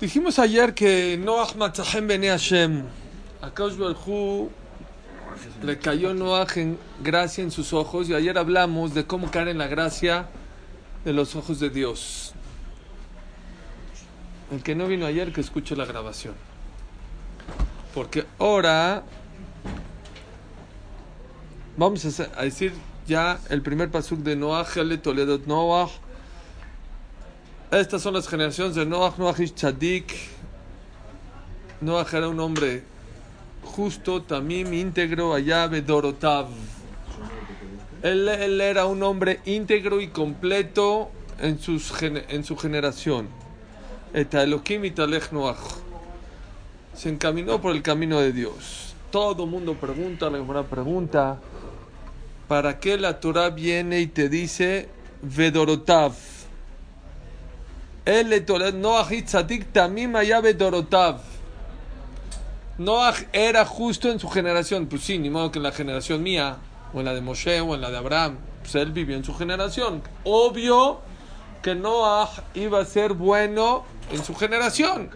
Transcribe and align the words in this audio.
Dijimos 0.00 0.38
ayer 0.38 0.74
que 0.74 1.16
Noach 1.16 1.54
Matzahem 1.54 2.08
Bene 2.08 2.28
Hashem. 2.28 2.82
A 3.40 3.50
Kaush 3.50 3.76
Barhu 3.76 4.50
le 5.62 5.78
cayó 5.78 6.12
Noach 6.12 6.56
en 6.56 6.76
gracia 7.02 7.44
en 7.44 7.50
sus 7.50 7.72
ojos 7.72 8.08
y 8.08 8.14
ayer 8.14 8.36
hablamos 8.36 8.94
de 8.94 9.06
cómo 9.06 9.30
caer 9.30 9.48
en 9.48 9.58
la 9.58 9.68
gracia 9.68 10.26
de 11.04 11.12
los 11.12 11.36
ojos 11.36 11.60
de 11.60 11.70
Dios. 11.70 12.34
El 14.50 14.62
que 14.62 14.74
no 14.74 14.86
vino 14.86 15.06
ayer 15.06 15.32
que 15.32 15.40
escuche 15.40 15.76
la 15.76 15.84
grabación. 15.84 16.34
Porque 17.94 18.26
ahora 18.38 19.04
vamos 21.76 22.04
a 22.20 22.42
decir 22.42 22.72
ya 23.06 23.38
el 23.50 23.62
primer 23.62 23.90
pasuk 23.90 24.18
de 24.20 24.34
Noach, 24.34 24.74
Toledo 25.02 25.40
Noach. 25.46 25.92
Estas 27.72 28.02
son 28.02 28.12
las 28.12 28.28
generaciones 28.28 28.74
de 28.74 28.84
Noach, 28.84 29.16
Noach 29.16 29.40
es 29.40 29.54
Tzadik. 29.54 30.12
Noach 31.80 32.12
era 32.12 32.28
un 32.28 32.38
hombre 32.38 32.82
justo, 33.64 34.20
tamim, 34.20 34.74
íntegro, 34.74 35.32
allá 35.32 35.68
Bedorotav. 35.68 36.48
Él, 38.02 38.28
era 38.60 38.84
un 38.84 39.02
hombre 39.02 39.40
íntegro 39.46 40.02
y 40.02 40.08
completo 40.08 41.08
en, 41.40 41.58
sus, 41.58 41.94
en 42.02 42.44
su 42.44 42.58
generación. 42.58 43.28
Eta 44.12 44.42
Elohim 44.42 44.84
italech 44.84 45.32
Noach. 45.32 45.80
Se 46.94 47.08
encaminó 47.08 47.58
por 47.58 47.74
el 47.74 47.80
camino 47.80 48.20
de 48.20 48.34
Dios. 48.34 48.94
Todo 49.10 49.46
mundo 49.46 49.76
pregunta, 49.76 50.28
la 50.28 50.36
Gemara 50.36 50.64
pregunta, 50.64 51.40
¿para 52.48 52.78
qué 52.78 52.98
la 52.98 53.18
Torah 53.18 53.48
viene 53.48 54.00
y 54.00 54.08
te 54.08 54.28
dice 54.28 54.90
Vedorotav? 55.22 56.31
El 58.04 58.44
Tzadik 58.44 59.72
tamim 59.72 60.16
allá 60.16 60.40
Vedorotav. 60.40 61.20
Noach 62.78 63.26
era 63.32 63.64
justo 63.64 64.10
en 64.10 64.18
su 64.18 64.28
generación. 64.28 64.86
Pues 64.86 65.02
sí, 65.02 65.18
ni 65.18 65.30
modo 65.30 65.52
que 65.52 65.60
en 65.60 65.62
la 65.62 65.72
generación 65.72 66.20
mía, 66.20 66.56
o 66.92 66.98
en 66.98 67.04
la 67.04 67.14
de 67.14 67.20
Moshe, 67.20 67.60
o 67.60 67.76
en 67.76 67.80
la 67.80 67.90
de 67.90 67.98
Abraham. 67.98 68.38
Pues 68.62 68.74
él 68.74 68.90
vivió 68.90 69.16
en 69.16 69.24
su 69.24 69.34
generación. 69.34 70.02
Obvio 70.24 71.00
que 71.62 71.76
Noach 71.76 72.40
iba 72.54 72.80
a 72.80 72.84
ser 72.84 73.12
bueno 73.12 73.84
en 74.10 74.24
su 74.24 74.34
generación. 74.34 75.10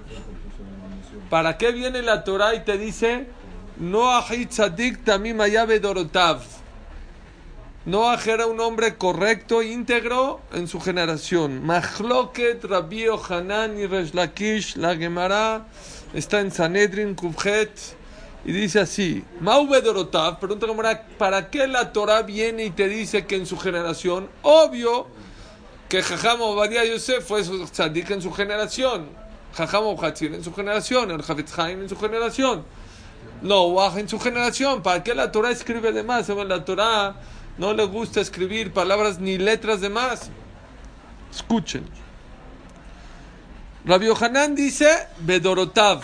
¿Para 1.28 1.58
qué 1.58 1.72
viene 1.72 2.02
la 2.02 2.22
Torah 2.22 2.54
y 2.54 2.60
te 2.60 2.78
dice 2.78 3.26
Tzadik 4.48 5.04
tamim 5.04 5.40
allá 5.40 5.64
Vedorotav? 5.64 6.55
Noah 7.86 8.18
era 8.26 8.48
un 8.48 8.58
hombre 8.58 8.96
correcto, 8.96 9.62
íntegro 9.62 10.40
en 10.52 10.66
su 10.66 10.80
generación. 10.80 11.64
Mahloket, 11.64 12.64
Rabbi 12.64 13.04
Hanan 13.06 13.78
y 13.78 13.86
Resh 13.86 14.12
Lakish, 14.12 14.74
la 14.74 14.96
Gemara, 14.96 15.68
está 16.12 16.40
en 16.40 16.50
Sanedrin, 16.50 17.14
Kubjet, 17.14 17.70
y 18.44 18.50
dice 18.50 18.80
así: 18.80 19.22
Mau 19.38 19.68
Bedorotav, 19.68 20.40
pregunta 20.40 20.66
Gemara, 20.66 21.06
¿para 21.16 21.48
qué 21.48 21.68
la 21.68 21.92
Torah 21.92 22.22
viene 22.22 22.64
y 22.64 22.70
te 22.70 22.88
dice 22.88 23.24
que 23.24 23.36
en 23.36 23.46
su 23.46 23.56
generación, 23.56 24.28
obvio 24.42 25.06
que 25.88 26.02
Jajam 26.02 26.40
Obadiah 26.40 26.84
Yosef 26.84 27.24
fue 27.24 27.42
tzadik 27.42 28.10
en 28.10 28.20
su 28.20 28.32
generación, 28.32 29.06
Jajam 29.54 29.84
Obhatzir 29.84 30.34
en 30.34 30.42
su 30.42 30.52
generación, 30.52 31.12
el 31.12 31.22
Javetz 31.22 31.56
Haim 31.56 31.82
en 31.82 31.88
su 31.88 31.96
generación. 31.96 32.64
Noah 33.42 33.98
en 33.98 34.08
su 34.08 34.18
generación. 34.18 34.82
¿Para 34.82 35.04
qué 35.04 35.14
la 35.14 35.30
Torah 35.30 35.50
escribe 35.50 35.92
de 35.92 36.02
más? 36.02 36.28
La 36.28 36.64
Torah 36.64 37.14
no 37.58 37.72
le 37.72 37.84
gusta 37.86 38.20
escribir 38.20 38.72
palabras 38.72 39.18
ni 39.18 39.38
letras 39.38 39.80
de 39.80 39.88
más. 39.88 40.30
Escuchen. 41.32 41.84
Rabbi 43.84 44.06
Yohanan 44.06 44.54
dice 44.54 45.08
Bedorotav. 45.20 46.02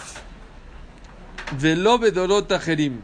Velo 1.59 1.99
Bedorot 1.99 2.51
Ajerim. 2.53 3.03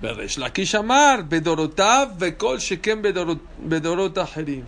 Beresh 0.00 0.38
Lakish 0.38 0.74
Amar 0.74 1.24
Bedorotav 1.24 2.16
Vekol 2.18 2.58
Shekem 2.58 3.02
Bedorot 3.02 4.18
Ajerim. 4.18 4.64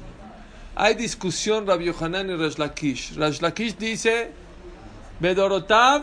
Hay 0.77 0.95
discusión 0.95 1.67
Rabbi 1.67 1.85
Yohanan 1.85 2.31
y 2.31 2.35
Resh 2.35 2.59
Lakish. 2.59 3.15
Resh 3.17 3.41
Lakish 3.41 3.77
dice 3.79 4.33
Bedorotav 5.21 6.03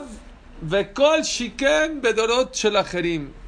Vekol 0.62 1.24
Shikem 1.24 2.02
Bedorot 2.02 2.54
Shelajerim. 2.54 3.41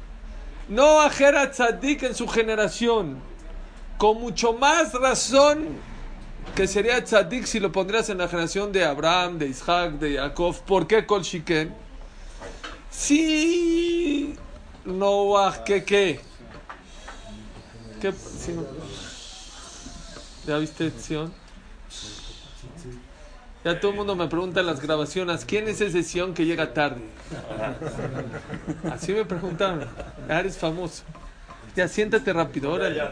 No 0.68 1.00
ajera 1.00 1.50
tzadik 1.50 2.02
en 2.04 2.14
su 2.14 2.26
generación. 2.26 3.18
Con 3.98 4.20
mucho 4.20 4.52
más 4.52 4.92
razón 4.92 5.68
que 6.54 6.66
sería 6.66 7.02
tzadik 7.02 7.44
si 7.44 7.60
lo 7.60 7.70
pondrías 7.72 8.08
en 8.10 8.18
la 8.18 8.28
generación 8.28 8.72
de 8.72 8.84
Abraham, 8.84 9.38
de 9.38 9.48
Isaac, 9.48 9.92
de 9.92 10.16
Jacob. 10.16 10.56
¿Por 10.66 10.86
qué 10.86 11.04
Kol 11.06 11.22
Shikem? 11.22 11.72
Sí. 12.90 14.36
Noah, 14.84 15.64
¿qué 15.64 15.84
qué? 15.84 16.20
¿Qué? 18.00 18.12
sí, 18.12 18.52
no. 18.52 18.64
¿Ya 20.46 20.58
viste, 20.58 20.90
Sion? 20.90 21.43
Ya 23.64 23.80
todo 23.80 23.92
el 23.92 23.96
mundo 23.96 24.14
me 24.14 24.28
pregunta 24.28 24.60
en 24.60 24.66
las 24.66 24.80
grabaciones, 24.80 25.46
¿quién 25.46 25.66
es 25.68 25.80
ese 25.80 26.02
Sion 26.02 26.34
que 26.34 26.44
llega 26.44 26.74
tarde? 26.74 27.00
Así 28.92 29.12
me 29.12 29.24
preguntaron. 29.24 29.88
Ya 30.28 30.40
eres 30.40 30.58
famoso. 30.58 31.02
Ya 31.74 31.88
siéntate 31.88 32.30
rápido, 32.32 32.70
órale. 32.70 33.02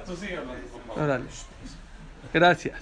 Órale. 0.95 1.25
Gracias. 2.35 2.79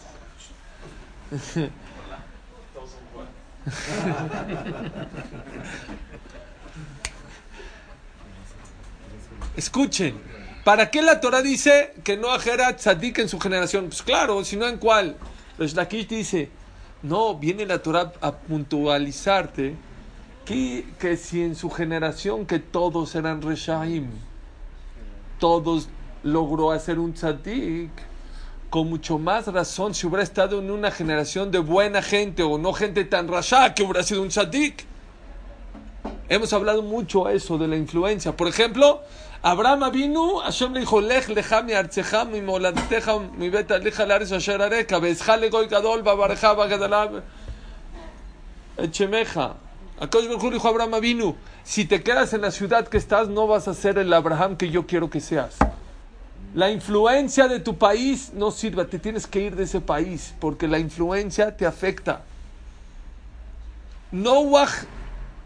Escuchen, 9.57 10.21
¿para 10.65 10.91
qué 10.91 11.03
la 11.03 11.21
Torah 11.21 11.41
dice 11.43 11.95
que 12.03 12.17
no 12.17 12.35
era 12.35 12.77
tzadik 12.77 13.19
en 13.19 13.29
su 13.29 13.39
generación? 13.39 13.87
Pues 13.87 14.03
claro, 14.03 14.45
si 14.45 14.57
no 14.57 14.67
en 14.67 14.79
cuál. 14.79 15.17
Los 15.57 15.75
Lakish 15.75 16.09
dice, 16.09 16.51
no, 17.03 17.35
viene 17.37 17.67
la 17.67 17.83
Torah 17.83 18.13
a 18.21 18.33
puntualizarte 18.33 19.75
que, 20.45 20.87
que 20.99 21.17
si 21.17 21.43
en 21.43 21.55
su 21.55 21.71
generación 21.71 22.47
que 22.47 22.59
todos 22.59 23.15
eran 23.15 23.41
Reshaim, 23.41 24.11
todos 25.39 25.89
logró 26.23 26.73
hacer 26.73 26.99
un 26.99 27.15
tzadik, 27.15 27.91
con 28.69 28.89
mucho 28.89 29.19
más 29.19 29.47
razón 29.49 29.95
si 29.95 30.07
hubiera 30.07 30.23
estado 30.23 30.61
en 30.61 30.71
una 30.71 30.91
generación 30.91 31.51
de 31.51 31.59
buena 31.59 32.03
gente 32.03 32.43
o 32.43 32.59
no 32.59 32.73
gente 32.73 33.05
tan 33.05 33.27
rasha 33.27 33.75
que 33.75 33.83
hubiera 33.83 34.03
sido 34.03 34.23
un 34.23 34.29
tzadik. 34.29 34.85
Hemos 36.29 36.53
hablado 36.53 36.83
mucho 36.83 37.29
eso 37.29 37.59
de 37.59 37.67
la 37.67 37.77
influencia. 37.77 38.37
Por 38.37 38.47
ejemplo, 38.47 39.03
Abraham 39.43 39.91
vino, 39.91 40.41
Hashem 40.41 40.75
le 40.75 40.81
dijo, 40.81 41.01
Lech 41.01 41.29
lecha 41.29 41.63
mi 41.63 41.73
artzeja, 41.73 42.25
mi 42.27 42.43
moladeteja, 42.43 43.19
mi 43.39 43.49
beta 43.49 43.79
leja 43.79 44.05
lares 44.05 44.33
asher 44.33 44.61
areka, 44.61 44.99
bezja 44.99 45.37
legoy 45.39 45.67
gadol, 45.67 46.03
babareja, 46.03 46.55
bagadalab, 46.55 47.23
echemeja. 48.77 49.55
Hu 49.99 50.21
le 50.21 50.51
dijo 50.51 50.69
Abraham 50.69 51.01
vino, 51.01 51.37
si 51.65 51.87
te 51.87 52.03
quedas 52.03 52.35
en 52.35 52.43
la 52.43 52.51
ciudad 52.51 52.87
que 52.87 52.99
estás, 52.99 53.29
no 53.29 53.47
vas 53.47 53.67
a 53.67 53.75
ser 53.75 53.97
el 53.99 54.13
Abraham 54.13 54.57
que 54.57 54.71
yo 54.71 54.87
quiero 54.87 55.09
que 55.09 55.21
seas. 55.21 55.57
La 56.55 56.71
influencia 56.71 57.49
de 57.49 57.61
tu 57.61 57.79
país 57.79 58.33
no 58.35 58.51
sirve, 58.51 58.85
te 58.85 58.99
tienes 58.99 59.27
que 59.27 59.41
ir 59.41 59.57
de 59.57 59.65
ese 59.65 59.81
país, 59.81 60.35
porque 60.39 60.69
la 60.69 60.79
influencia 60.79 61.57
te 61.57 61.65
afecta. 61.65 62.23
Noah 64.13 64.69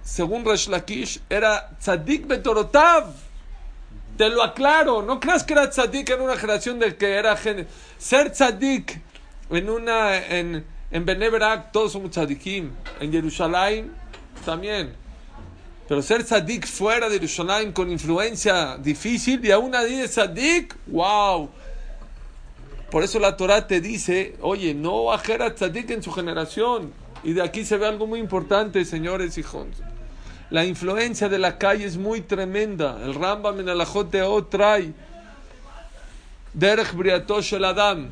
según 0.04 0.44
Resh 0.44 0.68
Lakish, 0.68 1.20
era 1.30 1.70
tzadik 1.80 2.26
betorotav. 2.26 3.23
Te 4.16 4.28
lo 4.28 4.42
aclaro, 4.42 5.02
no 5.02 5.18
creas 5.18 5.42
que 5.42 5.54
era 5.54 5.68
tzadik 5.68 6.10
en 6.10 6.20
una 6.20 6.36
generación 6.36 6.78
de 6.78 6.96
que 6.96 7.14
era 7.14 7.36
gen... 7.36 7.66
ser 7.98 8.30
tzadik 8.30 9.00
en 9.50 9.68
una 9.68 10.16
en 10.16 10.64
en 10.94 11.04
todos 11.72 11.90
somos 11.90 12.12
tzadikim, 12.12 12.70
en 13.00 13.10
Jerusalén 13.10 13.90
también. 14.44 14.94
Pero 15.88 16.00
ser 16.02 16.22
tzadik 16.22 16.66
fuera 16.66 17.08
de 17.08 17.16
Jerusalén 17.16 17.72
con 17.72 17.90
influencia 17.90 18.76
difícil 18.76 19.44
y 19.44 19.50
aún 19.50 19.74
así 19.74 19.96
de 19.96 20.06
tzadik, 20.06 20.76
wow. 20.86 21.50
Por 22.92 23.02
eso 23.02 23.18
la 23.18 23.36
Torah 23.36 23.66
te 23.66 23.80
dice, 23.80 24.36
oye, 24.40 24.72
no 24.72 25.12
ajera 25.12 25.52
tzadik 25.52 25.90
en 25.90 26.02
su 26.02 26.12
generación. 26.12 26.92
Y 27.24 27.32
de 27.32 27.42
aquí 27.42 27.64
se 27.64 27.76
ve 27.76 27.86
algo 27.88 28.06
muy 28.06 28.20
importante, 28.20 28.84
señores 28.84 29.36
hijos. 29.36 29.66
La 30.50 30.64
influencia 30.64 31.28
de 31.28 31.38
la 31.38 31.58
calle 31.58 31.84
es 31.84 31.96
muy 31.96 32.20
tremenda. 32.20 32.98
El 33.02 33.14
Rambam 33.14 33.60
en 33.60 33.68
Alajot 33.68 34.10
de 34.10 34.22
O 34.22 34.44
trae 34.44 34.92
Derech 36.52 36.92
Briato 36.92 37.40
Shel 37.40 37.64
Adam. 37.64 38.08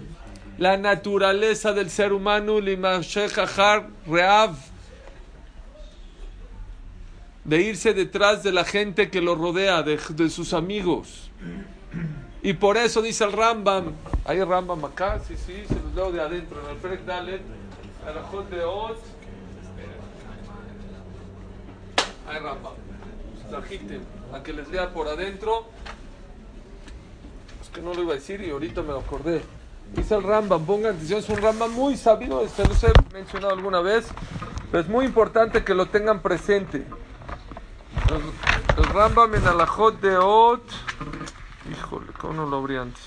La 0.59 0.77
naturaleza 0.77 1.73
del 1.73 1.91
ser 1.91 2.13
humano, 2.13 2.59
Reav. 4.07 4.57
De 7.45 7.61
irse 7.61 7.93
detrás 7.93 8.43
de 8.43 8.53
la 8.53 8.65
gente 8.65 9.11
que 9.11 9.21
lo 9.21 9.35
rodea, 9.35 9.83
de, 9.83 9.99
de 10.11 10.31
sus 10.31 10.53
amigos. 10.53 11.31
Y 12.43 12.55
por 12.55 12.77
eso 12.77 13.03
dice 13.03 13.25
el 13.25 13.33
Rambam, 13.33 13.93
hay 14.25 14.43
Rambam 14.43 14.85
acá, 14.85 15.21
sí, 15.27 15.35
sí, 15.37 15.63
se 15.69 15.77
los 15.95 16.13
de 16.13 16.21
adentro, 16.21 16.61
en 16.61 16.93
el 16.93 17.07
Dalet, 17.07 17.43
de 18.51 18.65
Rambam. 22.43 22.73
Trajiste 23.49 24.01
a 24.33 24.43
que 24.43 24.53
les 24.53 24.69
lea 24.69 24.93
por 24.93 25.09
adentro. 25.09 25.67
Es 27.61 27.69
que 27.69 27.81
no 27.81 27.95
lo 27.95 28.03
iba 28.03 28.13
a 28.13 28.17
decir 28.17 28.41
y 28.41 28.51
ahorita 28.51 28.83
me 28.83 28.89
lo 28.89 29.01
acordé. 29.01 29.43
Dice 29.95 30.15
el 30.15 30.23
Rambam, 30.23 30.65
pongan 30.65 30.95
atención, 30.95 31.19
es 31.19 31.29
un 31.29 31.37
Rambam 31.37 31.71
muy 31.73 31.97
sabido, 31.97 32.43
este 32.43 32.65
lo 32.65 32.73
he 32.73 33.13
mencionado 33.13 33.53
alguna 33.53 33.81
vez, 33.81 34.09
pero 34.71 34.83
es 34.83 34.89
muy 34.89 35.05
importante 35.05 35.65
que 35.65 35.75
lo 35.75 35.87
tengan 35.87 36.23
presente. 36.23 36.87
El, 38.09 38.83
el 38.83 38.91
Rambam 38.91 39.31
de 40.01 40.17
Ot, 40.17 40.65
híjole, 41.71 42.07
¿cómo 42.19 42.33
no 42.33 42.47
lo 42.47 42.57
abrí 42.59 42.77
antes? 42.77 43.03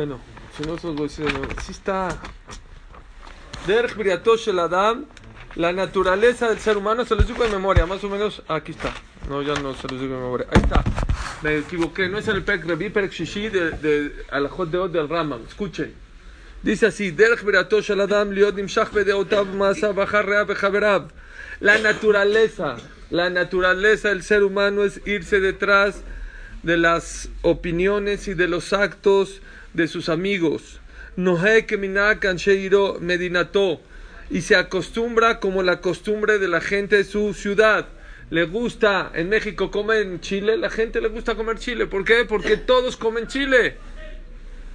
Bueno, 0.00 0.18
si 0.56 0.62
no, 0.62 0.78
se 0.78 0.86
los 0.86 0.96
voy 0.96 1.04
a 1.04 1.08
decir 1.08 1.26
está. 1.68 2.08
Derech 3.66 3.94
Briatosh 3.94 4.48
el 4.48 4.58
Adam, 4.58 5.04
la 5.56 5.74
naturaleza 5.74 6.48
del 6.48 6.58
ser 6.58 6.78
humano, 6.78 7.04
se 7.04 7.14
los 7.14 7.26
digo 7.26 7.44
de 7.44 7.50
memoria, 7.50 7.84
más 7.84 8.02
o 8.02 8.08
menos. 8.08 8.42
Aquí 8.48 8.72
está. 8.72 8.94
No, 9.28 9.42
ya 9.42 9.52
no 9.56 9.74
se 9.74 9.88
los 9.88 10.00
digo 10.00 10.14
de 10.14 10.22
memoria. 10.22 10.46
Ahí 10.52 10.62
está. 10.62 10.82
Me 11.42 11.58
equivoqué, 11.58 12.08
no 12.08 12.16
es 12.16 12.26
en 12.28 12.36
el 12.36 12.44
Perk 12.44 12.64
Revi, 12.64 12.88
Perk 12.88 13.12
Shishi 13.12 13.50
de, 13.50 13.72
de 13.72 14.24
Alajot 14.30 14.70
de 14.70 14.78
Od 14.78 14.90
del 14.90 15.06
Rambam. 15.06 15.42
Escuchen. 15.46 15.92
Dice 16.62 16.86
así: 16.86 17.10
Derech 17.10 17.42
Briatosh 17.42 17.90
el 17.90 18.00
Adam, 18.00 18.30
Liot 18.30 18.54
Nimshach 18.54 18.90
Bedeotav, 18.92 19.54
Masa, 19.54 19.92
Bajar 19.92 20.24
Reab, 20.24 20.46
Bejaberab. 20.46 21.10
La 21.60 21.76
naturaleza, 21.76 22.76
la 23.10 23.28
naturaleza 23.28 24.08
del 24.08 24.22
ser 24.22 24.44
humano 24.44 24.82
es 24.82 25.06
irse 25.06 25.40
detrás 25.40 26.04
de 26.62 26.78
las 26.78 27.28
opiniones 27.42 28.28
y 28.28 28.32
de 28.32 28.48
los 28.48 28.72
actos 28.72 29.42
de 29.74 29.88
sus 29.88 30.08
amigos. 30.08 30.80
Medinato. 33.00 33.80
Y 34.30 34.42
se 34.42 34.56
acostumbra 34.56 35.40
como 35.40 35.62
la 35.62 35.80
costumbre 35.80 36.38
de 36.38 36.48
la 36.48 36.60
gente 36.60 36.96
de 36.96 37.04
su 37.04 37.34
ciudad. 37.34 37.88
Le 38.30 38.44
gusta, 38.44 39.10
en 39.14 39.28
México 39.28 39.72
comen 39.72 40.20
chile, 40.20 40.56
la 40.56 40.70
gente 40.70 41.00
le 41.00 41.08
gusta 41.08 41.34
comer 41.34 41.58
chile. 41.58 41.86
¿Por 41.86 42.04
qué? 42.04 42.24
Porque 42.24 42.56
todos 42.56 42.96
comen 42.96 43.26
chile. 43.26 43.76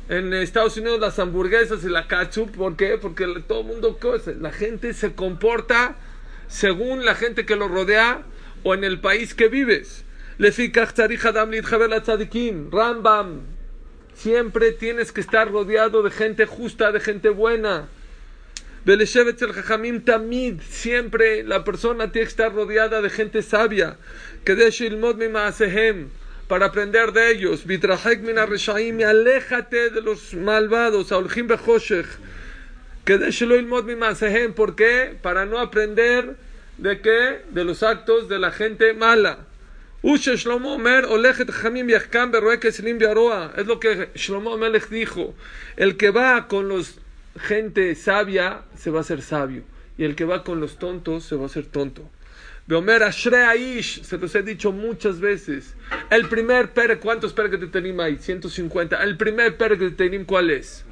En 0.10 0.34
Estados 0.34 0.76
Unidos 0.78 1.00
las 1.00 1.18
hamburguesas 1.20 1.84
y 1.84 1.90
la 1.90 2.08
ketchup, 2.08 2.56
¿por 2.56 2.76
qué? 2.76 2.98
Porque 3.02 3.26
todo 3.48 3.62
el 3.62 3.68
mundo, 3.68 3.98
la 4.40 4.52
gente 4.52 4.94
se 4.94 5.14
comporta 5.14 5.96
según 6.48 7.06
la 7.06 7.16
gente 7.16 7.46
que 7.46 7.56
lo 7.56 7.68
rodea 7.70 8.24
o 8.64 8.74
en 8.74 8.84
el 8.84 9.00
país 9.00 9.34
que 9.34 9.48
vives. 9.48 10.04
Rambam, 12.72 13.42
Siempre 14.16 14.72
tienes 14.72 15.12
que 15.12 15.22
estar 15.22 15.52
rodeado 15.52 16.02
de 16.04 16.12
gente 16.12 16.46
justa, 16.46 16.92
de 16.92 17.00
gente 17.00 17.30
buena. 17.30 17.88
Beleshevet 18.86 19.42
el 19.42 19.54
Jajamim 19.54 20.02
Tamid, 20.02 20.62
siempre 20.62 21.44
la 21.44 21.64
persona 21.64 22.12
tiene 22.12 22.26
que 22.26 22.30
estar 22.30 22.54
rodeada 22.54 23.02
de 23.02 23.10
gente 23.10 23.42
sabia. 23.42 23.98
Que 24.44 24.56
de 24.56 24.72
para 26.48 26.68
aprender 26.68 27.12
de 27.12 27.32
ellos. 27.32 27.66
Vitrahek 27.66 28.22
min 28.22 28.36
Reshaim, 28.36 29.02
aléjate 29.02 29.90
de 29.90 30.02
los 30.02 30.34
malvados. 30.36 31.12
Aulhim 31.12 31.48
Bechoshech. 31.48 32.06
Que 33.04 33.18
de 33.18 33.32
Shilmod 33.32 33.86
Maasehem, 33.86 34.54
¿por 34.54 34.76
qué? 34.76 35.16
Para 35.22 35.46
no 35.46 35.60
aprender 35.60 36.36
de 36.78 37.02
qué? 37.02 37.42
De 37.50 37.64
los 37.64 37.84
actos 37.84 38.30
de 38.30 38.40
la 38.40 38.52
gente 38.52 38.94
mala. 38.94 39.46
Es 43.58 43.66
lo 43.66 43.80
que 43.80 44.12
Shlomo 44.14 44.56
Melech 44.56 44.88
dijo. 44.90 45.34
El 45.78 45.98
que 45.98 46.12
va 46.12 46.48
con 46.48 46.70
los 46.70 47.00
gente 47.40 47.96
sabia 47.96 48.66
se 48.78 48.92
va 48.92 49.00
a 49.00 49.04
ser 49.04 49.24
sabio. 49.24 49.64
Y 49.98 50.04
el 50.04 50.16
que 50.16 50.26
va 50.26 50.44
con 50.44 50.60
los 50.60 50.78
tontos 50.78 51.24
se 51.24 51.36
va 51.36 51.48
a 51.48 51.50
ser 51.50 51.66
tonto. 51.66 52.08
Beomer 52.68 53.02
Aish, 53.02 54.04
se 54.04 54.20
los 54.20 54.36
he 54.36 54.44
dicho 54.44 54.72
muchas 54.72 55.20
veces. 55.20 55.74
El 56.12 56.30
primer 56.30 56.70
per, 56.70 57.00
¿cuántos 57.00 57.34
per 57.34 57.50
que 57.50 57.58
te 57.58 57.66
tenim 57.66 58.00
ahí? 58.00 58.18
150. 58.18 59.04
El 59.04 59.18
primer 59.18 59.58
per 59.58 59.78
que 59.78 59.90
te 59.90 59.96
tenim, 59.96 60.24
¿cuál 60.26 60.52
es? 60.52 60.86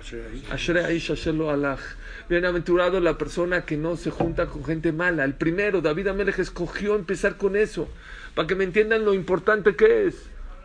Ashrei 0.49 0.85
Aish, 0.85 1.11
Asherlo 1.11 1.51
Alach. 1.51 1.81
Bienaventurado 2.29 2.99
la 2.99 3.17
persona 3.17 3.65
que 3.65 3.77
no 3.77 3.97
se 3.97 4.09
junta 4.09 4.45
con 4.47 4.63
gente 4.63 4.91
mala. 4.91 5.23
El 5.25 5.33
primero, 5.33 5.81
David 5.81 6.07
Amelech 6.07 6.39
escogió 6.39 6.95
empezar 6.95 7.37
con 7.37 7.55
eso 7.55 7.89
para 8.33 8.47
que 8.47 8.55
me 8.55 8.63
entiendan 8.63 9.05
lo 9.05 9.13
importante 9.13 9.75
que 9.75 10.07
es. 10.07 10.15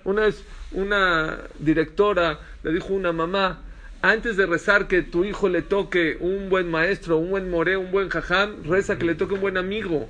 Una 0.04 0.22
vez 0.22 0.44
una 0.72 1.38
directora 1.58 2.38
le 2.62 2.72
dijo 2.72 2.94
una 2.94 3.12
mamá, 3.12 3.60
antes 4.00 4.36
de 4.36 4.46
rezar 4.46 4.86
que 4.86 5.02
tu 5.02 5.24
hijo 5.24 5.48
le 5.48 5.62
toque 5.62 6.16
un 6.20 6.48
buen 6.48 6.70
maestro, 6.70 7.18
un 7.18 7.30
buen 7.30 7.50
more, 7.50 7.76
un 7.76 7.90
buen 7.90 8.08
jajam, 8.08 8.62
reza 8.64 8.96
que 8.96 9.04
le 9.04 9.14
toque 9.16 9.34
un 9.34 9.40
buen 9.40 9.56
amigo. 9.56 10.08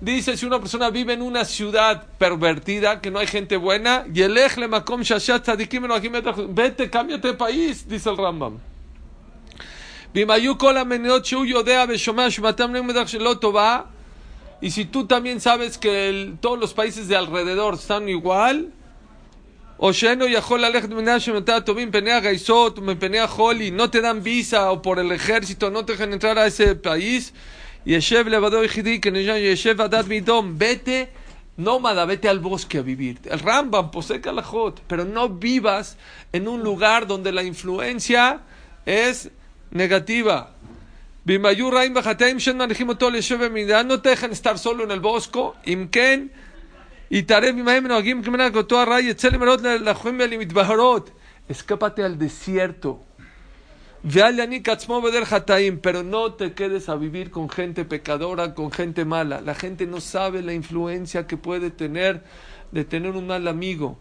Dice, 0.00 0.36
si 0.36 0.44
una 0.44 0.60
persona 0.60 0.90
vive 0.90 1.14
en 1.14 1.22
una 1.22 1.46
ciudad 1.46 2.06
pervertida, 2.18 3.00
que 3.00 3.10
no 3.10 3.18
hay 3.18 3.26
gente 3.26 3.56
buena, 3.56 4.04
y 4.12 4.20
el 4.22 4.36
vete, 6.48 6.90
cámbiate 6.90 7.28
de 7.28 7.34
país, 7.34 7.88
dice 7.88 8.10
el 8.10 8.16
Rambam. 8.18 8.58
Y 14.60 14.70
si 14.70 14.84
tú 14.86 15.06
también 15.06 15.40
sabes 15.40 15.78
que 15.78 16.34
todos 16.40 16.58
los 16.58 16.74
países 16.74 17.08
de 17.08 17.16
alrededor 17.16 17.74
están 17.74 18.08
igual, 18.08 18.72
no 23.70 23.90
te 23.90 24.00
dan 24.00 24.22
visa 24.22 24.70
o 24.70 24.80
por 24.80 24.98
el 24.98 25.12
ejército 25.12 25.70
no 25.70 25.84
te 25.84 25.92
dejan 25.92 26.14
entrar 26.14 26.38
a 26.38 26.46
ese 26.46 26.74
país, 26.74 27.34
vete 30.58 31.08
nómada, 31.56 32.04
vete 32.04 32.28
al 32.28 32.40
bosque 32.40 32.78
a 32.78 32.82
vivir. 32.82 33.20
El 33.24 33.38
Rambam 33.38 33.92
posee 33.92 34.20
Kalajot, 34.20 34.82
pero 34.88 35.04
no 35.04 35.28
vivas 35.28 35.96
en 36.32 36.48
un 36.48 36.64
lugar 36.64 37.06
donde 37.06 37.30
la 37.30 37.44
influencia 37.44 38.40
es 38.84 39.30
negativa. 39.70 40.52
No 43.84 44.00
te 44.00 44.08
dejan 44.08 44.32
estar 44.32 44.58
solo 44.58 44.84
en 44.84 44.90
el 44.90 45.00
bosque. 45.00 45.50
Imken. 45.64 46.32
Y 47.08 47.22
Escápate 51.48 52.02
al 52.02 52.18
desierto. 52.18 53.04
Pero 55.82 56.02
no 56.02 56.32
te 56.34 56.52
quedes 56.52 56.88
a 56.88 56.94
vivir 56.96 57.30
con 57.30 57.48
gente 57.48 57.84
pecadora, 57.84 58.54
con 58.54 58.70
gente 58.70 59.04
mala. 59.04 59.40
La 59.40 59.54
gente 59.54 59.86
no 59.86 60.00
sabe 60.00 60.42
la 60.42 60.54
influencia 60.54 61.26
que 61.26 61.36
puede 61.36 61.70
tener 61.70 62.22
de 62.72 62.84
tener 62.84 63.12
un 63.12 63.26
mal 63.26 63.46
amigo, 63.48 63.98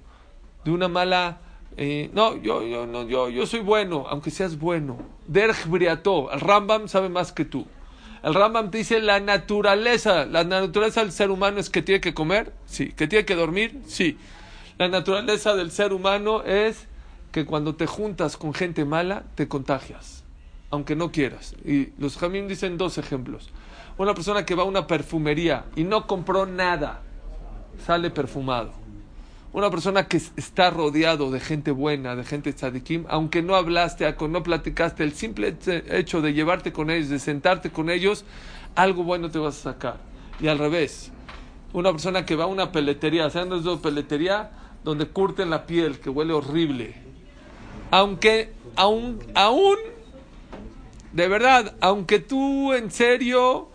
de 0.64 0.72
una 0.72 0.88
mala 0.88 1.40
eh, 1.78 2.10
no, 2.14 2.38
yo, 2.42 2.66
yo, 2.66 2.86
no, 2.86 3.08
yo, 3.08 3.30
yo 3.30 3.46
soy 3.46 3.60
bueno, 3.60 4.06
aunque 4.08 4.32
seas 4.32 4.58
bueno. 4.58 4.98
Derch 5.28 5.68
Briato, 5.68 6.32
el 6.32 6.40
Rambam 6.40 6.88
sabe 6.88 7.10
más 7.10 7.32
que 7.34 7.44
tú. 7.44 7.66
El 8.24 8.34
Rambam 8.34 8.72
te 8.72 8.80
dice 8.80 9.00
la 9.02 9.20
naturaleza, 9.20 10.26
la 10.26 10.44
naturaleza 10.44 11.02
del 11.02 11.12
ser 11.12 11.32
humano 11.32 11.60
es 11.60 11.70
que 11.70 11.82
tiene 11.82 12.02
que 12.02 12.14
comer, 12.14 12.54
sí, 12.66 12.94
que 12.94 13.08
tiene 13.08 13.26
que 13.26 13.36
dormir, 13.36 13.82
sí. 13.88 14.18
La 14.78 14.88
naturaleza 14.88 15.56
del 15.56 15.72
ser 15.72 15.94
humano 15.94 16.44
es 16.44 16.88
que 17.36 17.44
cuando 17.44 17.76
te 17.76 17.86
juntas 17.86 18.38
con 18.38 18.54
gente 18.54 18.86
mala, 18.86 19.24
te 19.36 19.50
contagias, 19.50 20.24
aunque 20.70 20.96
no 20.96 21.12
quieras. 21.12 21.54
Y 21.66 21.90
los 21.98 22.16
Jamim 22.16 22.48
dicen 22.48 22.78
dos 22.78 22.98
ejemplos. 22.98 23.50
Una 23.98 24.14
persona 24.14 24.46
que 24.46 24.56
va 24.56 24.64
a 24.64 24.66
una 24.66 24.88
perfumería 24.88 25.66
y 25.76 25.84
no 25.84 26.08
compró 26.08 26.46
nada, 26.46 27.02
sale 27.86 28.10
perfumado 28.10 28.72
una 29.52 29.70
persona 29.70 30.08
que 30.08 30.16
está 30.16 30.70
rodeado 30.70 31.30
de 31.30 31.42
gente 31.42 31.72
buena, 31.72 32.16
de 32.16 32.24
gente 32.24 32.54
tzadikim, 32.54 33.04
aunque 33.10 33.42
no 33.42 33.56
hablaste, 33.56 34.06
aunque 34.06 34.30
no 34.30 34.42
platicaste, 34.42 35.04
el 35.04 35.12
simple 35.12 35.58
hecho 35.90 36.22
de 36.22 36.34
llevarte 36.34 36.72
con 36.72 36.90
ellos, 36.90 37.10
de 37.10 37.20
sentarte 37.20 37.70
con 37.70 37.90
ellos, 37.90 38.24
algo 38.76 39.04
bueno 39.04 39.30
te 39.30 39.40
vas 39.40 39.60
a 39.60 39.74
sacar. 39.74 39.98
Y 40.42 40.48
al 40.48 40.58
revés, 40.58 41.12
una 41.74 41.92
persona 41.92 42.26
que 42.26 42.38
va 42.38 42.46
a 42.46 42.48
una 42.48 42.72
peletería, 42.72 43.30
¿saben 43.30 43.50
dónde 43.50 43.74
es 43.74 43.80
peletería? 43.80 44.52
Donde 44.86 45.08
curten 45.08 45.50
la 45.50 45.66
piel, 45.66 46.00
que 46.00 46.10
huele 46.10 46.32
horrible. 46.32 47.05
Aunque, 47.96 48.52
aún, 48.76 49.20
aún, 49.36 49.78
de 51.14 51.28
verdad, 51.28 51.76
aunque 51.80 52.20
tú 52.20 52.74
en 52.74 52.92
serio 52.92 53.70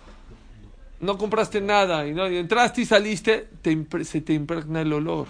no 1.00 1.16
compraste 1.16 1.60
nada 1.60 2.06
y, 2.06 2.12
no, 2.12 2.26
entraste 2.26 2.82
y 2.82 2.84
saliste, 2.84 3.48
se 4.04 4.20
te 4.20 4.34
impregna 4.34 4.82
el 4.82 4.92
olor 4.92 5.26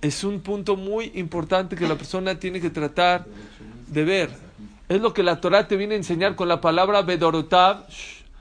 es 0.00 0.24
un 0.24 0.40
punto 0.40 0.76
muy 0.76 1.12
importante 1.14 1.76
que 1.76 1.86
la 1.86 1.94
persona 1.94 2.38
tiene 2.38 2.60
que 2.60 2.70
tratar 2.70 3.26
de 3.86 4.04
ver. 4.04 4.30
Es 4.88 5.00
lo 5.00 5.12
que 5.12 5.22
la 5.22 5.40
Torah 5.40 5.68
te 5.68 5.76
viene 5.76 5.94
a 5.94 5.98
enseñar 5.98 6.34
con 6.36 6.48
la 6.48 6.60
palabra 6.60 7.02
Bedorotav, 7.02 7.86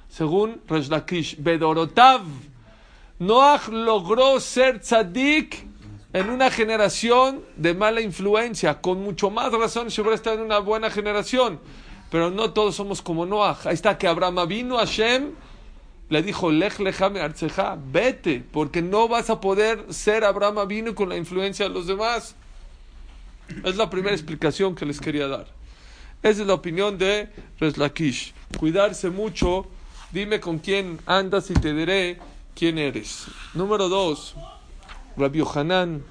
según 0.09 0.61
Resh 0.67 1.35
Bedorotav. 1.37 2.21
Noach 3.19 3.67
logró 3.67 4.39
ser 4.39 4.79
tzadik 4.79 5.68
en 6.13 6.29
una 6.29 6.49
generación 6.49 7.41
de 7.55 7.73
mala 7.73 8.01
influencia, 8.01 8.81
con 8.81 9.01
mucho 9.03 9.29
más 9.29 9.51
razón 9.51 9.91
si 9.91 10.01
hubiera 10.01 10.15
estado 10.15 10.37
en 10.37 10.43
una 10.43 10.59
buena 10.59 10.89
generación. 10.89 11.59
Pero 12.09 12.31
no 12.31 12.51
todos 12.51 12.75
somos 12.75 13.01
como 13.01 13.25
Noach. 13.25 13.67
Ahí 13.67 13.75
está 13.75 13.97
que 13.97 14.07
Abraham 14.07 14.47
vino 14.47 14.77
a 14.77 14.85
Hashem, 14.85 15.31
le 16.09 16.23
dijo, 16.23 16.51
Lech 16.51 16.79
lejame 16.79 17.21
arceja, 17.21 17.77
vete, 17.91 18.43
porque 18.51 18.81
no 18.81 19.07
vas 19.07 19.29
a 19.29 19.39
poder 19.39 19.93
ser 19.93 20.23
Abraham 20.23 20.67
vino 20.67 20.95
con 20.95 21.09
la 21.09 21.17
influencia 21.17 21.67
de 21.67 21.73
los 21.73 21.85
demás. 21.85 22.35
Es 23.63 23.75
la 23.75 23.89
primera 23.89 24.15
explicación 24.15 24.73
que 24.73 24.85
les 24.85 24.99
quería 24.99 25.27
dar. 25.27 25.47
Esa 26.23 26.41
es 26.41 26.47
la 26.47 26.55
opinión 26.55 26.97
de 26.97 27.29
Reslakish. 27.59 28.33
Cuidarse 28.57 29.11
mucho, 29.11 29.67
dime 30.11 30.39
con 30.39 30.57
quién 30.57 30.99
andas 31.05 31.49
y 31.51 31.53
te 31.53 31.73
diré 31.73 32.19
quién 32.55 32.79
eres. 32.79 33.27
Número 33.53 33.87
dos, 33.87 34.35
Rabbi 35.19 35.43
Hanan. 35.53 36.03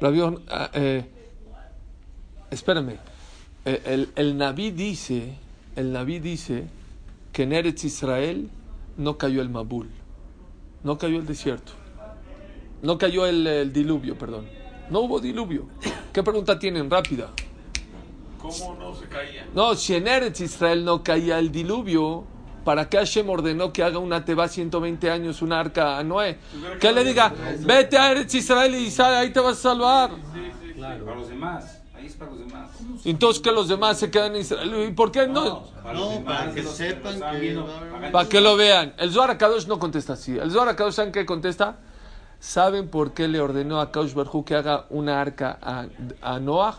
Rabbi, 0.00 0.20
ah, 0.48 0.70
eh, 0.74 1.04
espérame, 2.50 2.98
eh, 3.64 3.82
el, 3.84 4.10
el 4.16 4.36
Naví 4.36 4.70
dice, 4.70 5.34
el 5.76 5.92
Naví 5.92 6.18
dice 6.18 6.64
que 7.32 7.42
en 7.42 7.52
Eretz 7.52 7.84
Israel 7.84 8.48
no 8.96 9.18
cayó 9.18 9.42
el 9.42 9.50
Mabul, 9.50 9.88
no 10.84 10.96
cayó 10.96 11.18
el 11.18 11.26
desierto, 11.26 11.72
no 12.82 12.96
cayó 12.96 13.26
el, 13.26 13.72
diluvio, 13.72 14.16
perdón. 14.16 14.46
No 14.88 15.00
hubo 15.00 15.20
diluvio. 15.20 15.68
¿Qué 16.12 16.22
pregunta 16.22 16.58
tienen? 16.58 16.90
Rápida. 16.90 17.30
¿Cómo 18.40 18.74
no 18.76 18.94
se 18.94 19.06
caía? 19.06 19.46
No, 19.54 19.74
si 19.74 19.94
en 19.94 20.08
Eretz 20.08 20.40
Israel 20.40 20.84
no 20.84 21.04
caía 21.04 21.38
el 21.38 21.52
diluvio, 21.52 22.24
¿para 22.64 22.88
qué 22.88 22.98
Hashem 22.98 23.28
ordenó 23.28 23.72
que 23.72 23.82
haga 23.82 23.98
una 23.98 24.24
teba 24.24 24.48
120 24.48 25.10
años, 25.10 25.42
una 25.42 25.60
arca 25.60 25.98
a 25.98 26.04
Noé? 26.04 26.38
Que 26.80 26.92
le 26.92 27.04
diga, 27.04 27.32
vete 27.60 27.98
a 27.98 28.12
Eretz 28.12 28.34
Israel 28.34 28.74
y 28.74 28.90
sale, 28.90 29.16
ahí 29.16 29.32
te 29.32 29.40
vas 29.40 29.58
a 29.58 29.62
salvar. 29.62 30.10
Claro. 30.74 31.04
Para 31.04 31.16
los 31.16 31.28
demás. 31.28 31.80
Entonces 33.04 33.42
que 33.42 33.52
los 33.52 33.68
demás 33.68 33.98
se 33.98 34.10
quedan 34.10 34.34
en 34.34 34.42
Israel. 34.42 34.88
¿Y 34.88 34.92
por 34.92 35.10
qué 35.10 35.26
no? 35.26 35.64
No, 35.92 36.24
para, 36.24 36.52
que, 36.52 36.62
sepan 36.62 37.18
que... 37.18 37.62
Para 38.12 38.28
que 38.28 38.40
lo 38.40 38.56
vean. 38.56 38.94
El 38.98 39.10
Zohar 39.10 39.36
Kadosh 39.38 39.66
no 39.66 39.78
contesta 39.78 40.14
así. 40.14 40.36
El 40.36 40.50
Zohar 40.50 40.74
Kadosh, 40.76 40.94
¿saben 40.94 41.12
qué 41.12 41.24
contesta? 41.24 41.78
¿Saben 42.38 42.88
por 42.88 43.12
qué 43.12 43.28
le 43.28 43.40
ordenó 43.40 43.80
a 43.80 43.90
Kaush 43.92 44.14
Barhu 44.14 44.44
que 44.44 44.54
haga 44.54 44.86
una 44.90 45.20
arca 45.20 45.58
a, 45.60 45.86
a 46.22 46.38
Noach? 46.38 46.78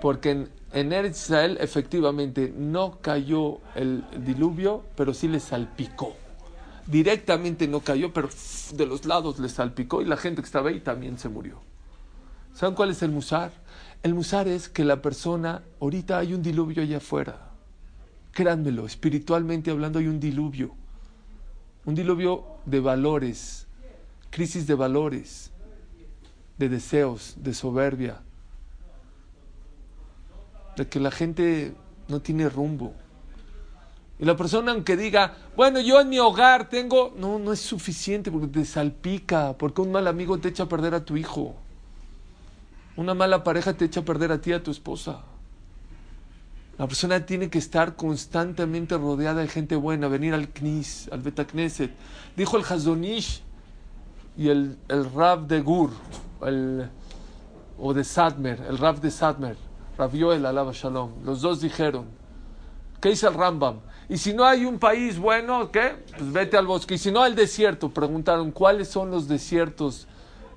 Porque 0.00 0.30
en, 0.30 0.50
en 0.72 0.92
Eretz 0.92 1.22
Israel 1.22 1.58
efectivamente 1.60 2.52
no 2.56 2.98
cayó 3.00 3.60
el 3.74 4.04
diluvio, 4.24 4.84
pero 4.96 5.14
sí 5.14 5.28
le 5.28 5.40
salpicó. 5.40 6.16
Directamente 6.86 7.66
no 7.66 7.80
cayó, 7.80 8.12
pero 8.12 8.28
de 8.74 8.86
los 8.86 9.06
lados 9.06 9.38
le 9.38 9.48
salpicó 9.48 10.02
y 10.02 10.04
la 10.04 10.16
gente 10.16 10.42
que 10.42 10.46
estaba 10.46 10.70
ahí 10.70 10.80
también 10.80 11.18
se 11.18 11.28
murió. 11.28 11.60
¿Saben 12.54 12.74
cuál 12.74 12.90
es 12.90 13.02
el 13.02 13.10
musar? 13.10 13.52
El 14.02 14.14
musar 14.14 14.48
es 14.48 14.68
que 14.68 14.84
la 14.84 15.02
persona, 15.02 15.62
ahorita 15.80 16.18
hay 16.18 16.32
un 16.32 16.42
diluvio 16.42 16.82
allá 16.82 16.98
afuera. 16.98 17.50
Créanmelo, 18.32 18.86
espiritualmente 18.86 19.70
hablando 19.70 19.98
hay 19.98 20.06
un 20.06 20.20
diluvio. 20.20 20.74
Un 21.84 21.94
diluvio 21.94 22.44
de 22.64 22.80
valores, 22.80 23.66
crisis 24.30 24.66
de 24.66 24.74
valores, 24.74 25.50
de 26.58 26.68
deseos, 26.68 27.34
de 27.38 27.54
soberbia, 27.54 28.22
de 30.76 30.88
que 30.88 31.00
la 31.00 31.10
gente 31.10 31.74
no 32.08 32.20
tiene 32.20 32.48
rumbo. 32.48 32.94
Y 34.18 34.24
la 34.24 34.36
persona 34.36 34.72
aunque 34.72 34.96
diga, 34.96 35.34
bueno, 35.56 35.80
yo 35.80 36.00
en 36.00 36.08
mi 36.08 36.18
hogar 36.18 36.68
tengo, 36.68 37.14
no, 37.18 37.38
no 37.38 37.52
es 37.52 37.60
suficiente 37.60 38.30
porque 38.30 38.46
te 38.46 38.64
salpica, 38.64 39.54
porque 39.58 39.82
un 39.82 39.92
mal 39.92 40.06
amigo 40.06 40.38
te 40.38 40.48
echa 40.48 40.62
a 40.62 40.68
perder 40.68 40.94
a 40.94 41.04
tu 41.04 41.16
hijo. 41.16 41.54
Una 42.96 43.12
mala 43.12 43.44
pareja 43.44 43.74
te 43.74 43.84
echa 43.84 44.00
a 44.00 44.04
perder 44.04 44.32
a 44.32 44.40
ti, 44.40 44.52
a 44.52 44.62
tu 44.62 44.70
esposa. 44.70 45.20
La 46.78 46.86
persona 46.86 47.24
tiene 47.24 47.50
que 47.50 47.58
estar 47.58 47.96
constantemente 47.96 48.96
rodeada 48.96 49.40
de 49.40 49.48
gente 49.48 49.76
buena, 49.76 50.08
venir 50.08 50.34
al 50.34 50.48
Knis, 50.48 51.08
al 51.10 51.20
Betakneset. 51.20 51.90
Dijo 52.36 52.56
el 52.56 52.64
Hazonish 52.64 53.42
y 54.36 54.48
el, 54.48 54.78
el 54.88 55.10
Rab 55.12 55.46
de 55.46 55.60
Gur, 55.60 55.90
el, 56.42 56.88
o 57.78 57.94
de 57.94 58.04
Sadmer, 58.04 58.62
el 58.68 58.78
Rab 58.78 59.00
de 59.00 59.10
Sadmer, 59.10 59.56
Rab 59.96 60.12
Yoel 60.12 60.44
Alaba 60.44 60.72
Shalom. 60.72 61.24
Los 61.24 61.40
dos 61.40 61.60
dijeron, 61.60 62.06
¿qué 63.00 63.10
dice 63.10 63.26
el 63.26 63.34
Rambam? 63.34 63.80
Y 64.08 64.18
si 64.18 64.34
no 64.34 64.44
hay 64.44 64.64
un 64.64 64.78
país 64.78 65.18
bueno, 65.18 65.70
¿qué? 65.72 65.96
Pues 66.16 66.32
vete 66.32 66.56
al 66.56 66.66
bosque. 66.66 66.94
Y 66.94 66.98
si 66.98 67.10
no 67.10 67.22
al 67.22 67.34
desierto, 67.34 67.90
preguntaron, 67.90 68.52
¿cuáles 68.52 68.88
son 68.88 69.10
los 69.10 69.26
desiertos 69.26 70.06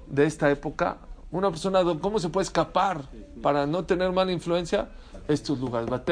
de 0.07 0.25
esta 0.25 0.51
época? 0.51 0.97
Una 1.31 1.49
persona, 1.49 1.81
¿cómo 1.99 2.19
se 2.19 2.29
puede 2.29 2.45
escapar 2.45 3.03
para 3.41 3.65
no 3.65 3.85
tener 3.85 4.11
mala 4.11 4.31
influencia? 4.31 4.89
Estos 5.27 5.59
lugares, 5.59 5.89
La 5.89 6.03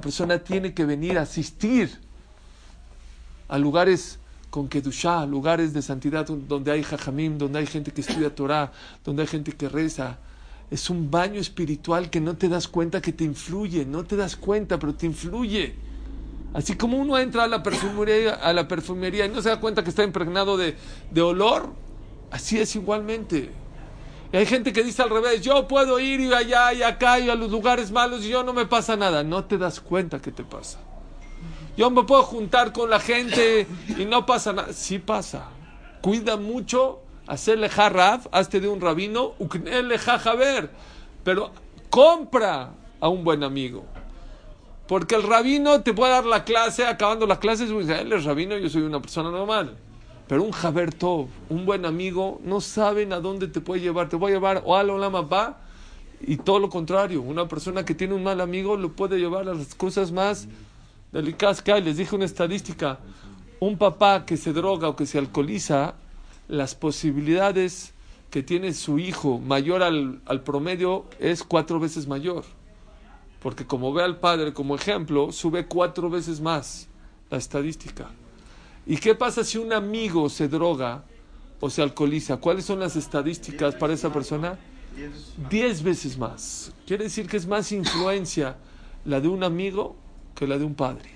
persona 0.00 0.38
tiene 0.38 0.74
que 0.74 0.84
venir 0.84 1.18
a 1.18 1.22
asistir 1.22 1.98
a 3.48 3.58
lugares 3.58 4.18
con 4.50 4.68
Kedushá, 4.68 5.26
lugares 5.26 5.72
de 5.72 5.82
santidad 5.82 6.26
donde 6.26 6.72
hay 6.72 6.82
Jajamim, 6.82 7.38
donde 7.38 7.58
hay 7.58 7.66
gente 7.66 7.90
que 7.90 8.00
estudia 8.00 8.34
Torah, 8.34 8.72
donde 9.04 9.22
hay 9.22 9.28
gente 9.28 9.52
que 9.52 9.68
reza. 9.68 10.18
Es 10.70 10.88
un 10.88 11.10
baño 11.10 11.40
espiritual 11.40 12.10
que 12.10 12.20
no 12.20 12.36
te 12.36 12.48
das 12.48 12.68
cuenta 12.68 13.00
que 13.00 13.12
te 13.12 13.24
influye, 13.24 13.84
no 13.84 14.04
te 14.04 14.16
das 14.16 14.36
cuenta, 14.36 14.78
pero 14.78 14.94
te 14.94 15.06
influye. 15.06 15.74
Así 16.54 16.74
como 16.76 16.96
uno 16.96 17.18
entra 17.18 17.44
a 17.44 17.48
la 17.48 17.62
perfumería, 17.62 18.34
a 18.34 18.52
la 18.52 18.66
perfumería 18.68 19.26
y 19.26 19.28
no 19.28 19.42
se 19.42 19.48
da 19.48 19.60
cuenta 19.60 19.82
que 19.82 19.90
está 19.90 20.04
impregnado 20.04 20.56
de, 20.56 20.76
de 21.10 21.22
olor, 21.22 21.72
Así 22.30 22.58
es 22.58 22.76
igualmente. 22.76 23.50
Hay 24.32 24.46
gente 24.46 24.72
que 24.72 24.84
dice 24.84 25.02
al 25.02 25.10
revés, 25.10 25.42
yo 25.42 25.66
puedo 25.66 25.98
ir 25.98 26.20
y 26.20 26.32
allá 26.32 26.72
y 26.72 26.82
acá 26.82 27.18
y 27.18 27.28
a 27.28 27.34
los 27.34 27.50
lugares 27.50 27.90
malos 27.90 28.24
y 28.24 28.28
yo 28.28 28.44
no 28.44 28.52
me 28.52 28.66
pasa 28.66 28.96
nada. 28.96 29.24
No 29.24 29.44
te 29.44 29.58
das 29.58 29.80
cuenta 29.80 30.20
que 30.20 30.30
te 30.30 30.44
pasa. 30.44 30.78
Yo 31.76 31.90
me 31.90 32.04
puedo 32.04 32.22
juntar 32.22 32.72
con 32.72 32.88
la 32.88 33.00
gente 33.00 33.66
y 33.98 34.04
no 34.04 34.26
pasa 34.26 34.52
nada. 34.52 34.72
Sí 34.72 35.00
pasa. 35.00 35.48
Cuida 36.00 36.36
mucho, 36.36 37.00
hacerle 37.30 37.68
jarraf, 37.68 38.26
hazte 38.32 38.60
de 38.60 38.66
un 38.66 38.80
rabino, 38.80 39.34
uknele 39.38 39.98
jajaber. 39.98 40.70
Pero 41.22 41.52
compra 41.88 42.72
a 42.98 43.08
un 43.08 43.22
buen 43.22 43.44
amigo. 43.44 43.84
Porque 44.88 45.14
el 45.14 45.22
rabino 45.22 45.82
te 45.82 45.94
puede 45.94 46.10
dar 46.10 46.26
la 46.26 46.42
clase, 46.42 46.84
acabando 46.84 47.26
las 47.28 47.38
clases, 47.38 47.70
él 47.70 48.12
es 48.12 48.24
rabino, 48.24 48.58
yo 48.58 48.68
soy 48.68 48.82
una 48.82 49.00
persona 49.00 49.30
normal. 49.30 49.76
Pero 50.26 50.42
un 50.42 50.50
Jaber 50.50 50.92
Tov, 50.92 51.28
un 51.48 51.64
buen 51.66 51.86
amigo, 51.86 52.40
no 52.42 52.60
saben 52.60 53.12
a 53.12 53.20
dónde 53.20 53.46
te 53.46 53.60
puede 53.60 53.80
llevar. 53.80 54.08
Te 54.08 54.16
a 54.16 54.28
llevar 54.28 54.62
o 54.64 54.76
al 54.76 54.90
Olama 54.90 55.22
va 55.22 55.58
y 56.20 56.36
todo 56.36 56.58
lo 56.58 56.68
contrario. 56.68 57.22
Una 57.22 57.46
persona 57.46 57.84
que 57.84 57.94
tiene 57.94 58.14
un 58.14 58.24
mal 58.24 58.40
amigo 58.40 58.76
lo 58.76 58.92
puede 58.92 59.18
llevar 59.18 59.48
a 59.48 59.54
las 59.54 59.74
cosas 59.74 60.10
más 60.10 60.48
delicadas 61.12 61.62
que 61.62 61.72
hay. 61.72 61.82
Les 61.82 61.96
dije 61.96 62.14
una 62.14 62.24
estadística. 62.24 62.98
Un 63.58 63.76
papá 63.76 64.24
que 64.24 64.36
se 64.36 64.52
droga 64.52 64.88
o 64.88 64.96
que 64.96 65.04
se 65.04 65.18
alcoholiza, 65.18 65.94
las 66.50 66.74
posibilidades 66.74 67.94
que 68.30 68.42
tiene 68.42 68.74
su 68.74 68.98
hijo 68.98 69.38
mayor 69.38 69.84
al, 69.84 70.20
al 70.26 70.42
promedio 70.42 71.04
es 71.20 71.44
cuatro 71.44 71.78
veces 71.78 72.08
mayor. 72.08 72.44
Porque 73.40 73.66
como 73.66 73.92
ve 73.92 74.02
al 74.02 74.18
padre 74.18 74.52
como 74.52 74.74
ejemplo, 74.74 75.30
sube 75.30 75.66
cuatro 75.66 76.10
veces 76.10 76.40
más 76.40 76.88
la 77.30 77.38
estadística. 77.38 78.10
¿Y 78.84 78.96
qué 78.96 79.14
pasa 79.14 79.44
si 79.44 79.58
un 79.58 79.72
amigo 79.72 80.28
se 80.28 80.48
droga 80.48 81.04
o 81.60 81.70
se 81.70 81.82
alcoholiza? 81.82 82.38
¿Cuáles 82.38 82.64
son 82.64 82.80
las 82.80 82.96
estadísticas 82.96 83.76
para 83.76 83.94
esa 83.94 84.12
persona? 84.12 84.58
Diez 85.48 85.82
veces 85.84 86.18
más. 86.18 86.72
Quiere 86.84 87.04
decir 87.04 87.28
que 87.28 87.36
es 87.36 87.46
más 87.46 87.70
influencia 87.70 88.56
la 89.04 89.20
de 89.20 89.28
un 89.28 89.44
amigo 89.44 89.94
que 90.34 90.48
la 90.48 90.58
de 90.58 90.64
un 90.64 90.74
padre. 90.74 91.10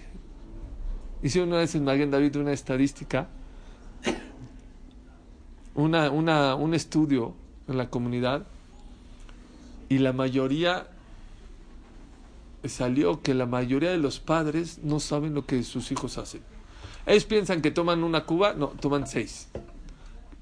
Hice 1.25 1.43
una 1.43 1.57
vez 1.57 1.75
en 1.75 1.85
Maguen 1.85 2.13
David 2.13 2.37
una 2.37 2.53
estadística, 2.53 3.29
una, 5.75 6.11
una, 6.11 6.55
un 6.55 6.75
estudio 6.75 7.35
en 7.69 7.79
la 7.79 7.91
comunidad 7.91 8.47
y 9.89 9.99
la 9.99 10.13
mayoría 10.13 10.89
salió 12.65 13.23
que 13.23 13.35
la 13.35 13.47
mayoría 13.47 13.91
de 13.91 13.99
los 13.99 14.21
padres 14.21 14.79
no 14.83 15.01
saben 15.01 15.35
lo 15.35 15.47
que 15.47 15.63
sus 15.63 15.91
hijos 15.93 16.19
hacen. 16.19 16.43
Ellos 17.07 17.25
piensan 17.25 17.61
que 17.61 17.71
toman 17.71 18.03
una 18.03 18.25
cuba, 18.25 18.55
no, 18.55 18.69
toman 18.69 19.07
seis. 19.07 19.49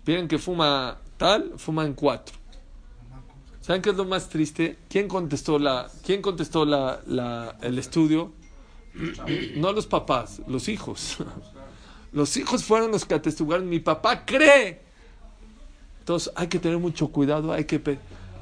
Piensan 0.04 0.28
que 0.28 0.38
fuma 0.38 0.98
tal, 1.16 1.54
fuman 1.56 1.94
cuatro. 1.94 2.36
¿Saben 3.60 3.82
qué 3.82 3.90
es 3.90 3.96
lo 3.96 4.04
más 4.04 4.28
triste? 4.28 4.78
¿Quién 4.88 5.08
contestó, 5.08 5.58
la, 5.58 5.88
quién 6.04 6.20
contestó 6.20 6.64
la, 6.64 7.00
la, 7.06 7.56
el 7.62 7.78
estudio? 7.78 8.32
No 9.56 9.72
los 9.72 9.86
papás, 9.86 10.42
los 10.46 10.68
hijos. 10.68 11.18
Los 12.12 12.36
hijos 12.36 12.62
fueron 12.62 12.90
los 12.90 13.06
que 13.06 13.14
atestiguaron. 13.14 13.66
Mi 13.70 13.80
papá 13.80 14.26
cree 14.26 14.82
Entonces 16.02 16.32
hay 16.35 16.49
que 16.49 16.59
tener 16.59 16.78
mucho 16.78 17.06
cuidado, 17.12 17.52
hay 17.52 17.64
que... 17.64 17.80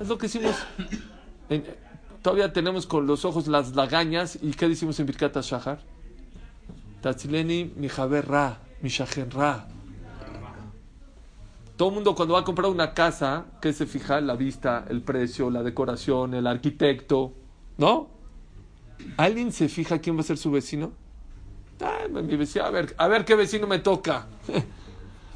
Es 0.00 0.08
lo 0.08 0.16
que 0.16 0.26
hicimos. 0.26 0.56
todavía 2.22 2.54
tenemos 2.54 2.86
con 2.86 3.06
los 3.06 3.26
ojos 3.26 3.48
las 3.48 3.76
lagañas. 3.76 4.38
¿Y 4.40 4.52
qué 4.52 4.66
decimos 4.66 4.98
en 4.98 5.04
Birkat 5.04 5.36
Shahar? 5.42 5.78
Tatzileni 7.02 7.70
mi 7.76 7.88
Ra, 7.88 8.58
mi 8.80 8.88
Ra. 8.88 9.68
Todo 11.76 11.88
el 11.90 11.94
mundo 11.96 12.14
cuando 12.14 12.32
va 12.32 12.40
a 12.40 12.44
comprar 12.44 12.70
una 12.70 12.94
casa, 12.94 13.44
¿qué 13.60 13.74
se 13.74 13.84
fija? 13.84 14.22
La 14.22 14.36
vista, 14.36 14.86
el 14.88 15.02
precio, 15.02 15.50
la 15.50 15.62
decoración, 15.62 16.32
el 16.32 16.46
arquitecto, 16.46 17.34
¿no? 17.76 18.08
¿Alguien 19.18 19.52
se 19.52 19.68
fija 19.68 19.98
quién 19.98 20.16
va 20.16 20.20
a 20.20 20.24
ser 20.24 20.38
su 20.38 20.50
vecino? 20.50 20.92
Mi 22.10 22.36
vecino, 22.36 22.64
a 22.64 22.70
ver, 22.70 22.94
a 22.96 23.06
ver 23.06 23.26
qué 23.26 23.34
vecino 23.34 23.66
me 23.66 23.80
toca. 23.80 24.28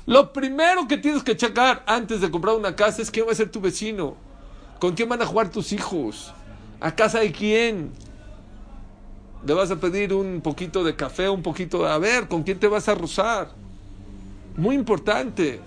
Lo 0.06 0.32
primero 0.32 0.86
que 0.86 0.98
tienes 0.98 1.22
que 1.22 1.36
checar 1.36 1.82
antes 1.86 2.20
de 2.20 2.30
comprar 2.30 2.56
una 2.56 2.76
casa 2.76 3.00
es 3.00 3.10
quién 3.10 3.26
va 3.26 3.32
a 3.32 3.34
ser 3.34 3.50
tu 3.50 3.60
vecino. 3.60 4.16
¿Con 4.78 4.94
quién 4.94 5.08
van 5.08 5.22
a 5.22 5.26
jugar 5.26 5.50
tus 5.50 5.72
hijos? 5.72 6.32
¿A 6.80 6.94
casa 6.94 7.20
de 7.20 7.32
quién? 7.32 7.90
Le 9.46 9.54
vas 9.54 9.70
a 9.70 9.76
pedir 9.76 10.12
un 10.12 10.40
poquito 10.42 10.84
de 10.84 10.94
café, 10.94 11.28
un 11.28 11.42
poquito 11.42 11.84
de... 11.84 11.90
A 11.90 11.98
ver, 11.98 12.28
¿con 12.28 12.42
quién 12.42 12.58
te 12.58 12.66
vas 12.66 12.88
a 12.88 12.94
rozar? 12.94 13.52
Muy 14.56 14.74
importante. 14.74 15.60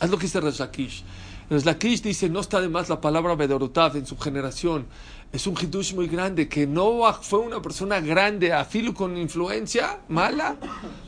Es 0.00 0.10
lo 0.10 0.16
que 0.16 0.24
dice 0.24 0.40
Rezakish. 0.40 1.04
Rezakish 1.50 2.02
dice, 2.02 2.28
no 2.28 2.40
está 2.40 2.60
de 2.60 2.68
más 2.68 2.88
la 2.88 3.00
palabra 3.00 3.34
Bedorotav 3.34 3.96
en 3.96 4.06
su 4.06 4.16
generación. 4.16 4.86
Es 5.32 5.46
un 5.46 5.54
hidush 5.56 5.94
muy 5.94 6.08
grande, 6.08 6.48
que 6.48 6.66
Noah 6.66 7.12
fue 7.12 7.38
una 7.38 7.62
persona 7.62 8.00
grande, 8.00 8.52
afilo 8.52 8.92
con 8.92 9.16
influencia 9.16 10.00
mala. 10.08 10.56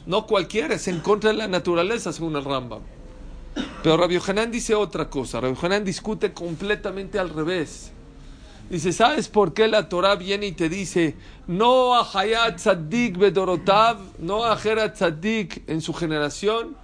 No 0.07 0.27
cualquiera, 0.27 0.77
es 0.77 0.87
en 0.87 1.01
contra 1.01 1.31
de 1.31 1.37
la 1.37 1.49
naturaleza, 1.49 2.13
según 2.13 2.37
el 2.37 2.45
Rambam. 2.45 2.83
Pero 3.83 3.97
Rabbi 3.97 4.19
Hanan 4.25 4.53
dice 4.53 4.77
otra 4.77 5.11
cosa. 5.11 5.41
Rabbi 5.41 5.59
Hanan 5.61 5.85
discute 5.85 6.33
completamente 6.33 7.19
al 7.19 7.31
revés. 7.31 7.91
Dice, 8.71 8.93
¿sabes 8.93 9.29
por 9.29 9.53
qué 9.53 9.67
la 9.67 9.89
Torah 9.89 10.15
viene 10.15 10.47
y 10.47 10.53
te 10.53 10.69
dice, 10.69 11.17
no 11.49 11.95
a 11.95 12.09
Hayat 12.11 12.57
Tzadik 12.57 13.19
Bedorotav, 13.19 13.99
no 14.21 14.45
a 14.45 14.57
Jera 14.57 14.93
Tzadik 14.93 15.69
en 15.69 15.81
su 15.81 15.93
generación? 15.93 16.77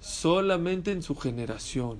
Solamente 0.00 0.90
en 0.90 1.02
su 1.02 1.14
generación. 1.14 1.98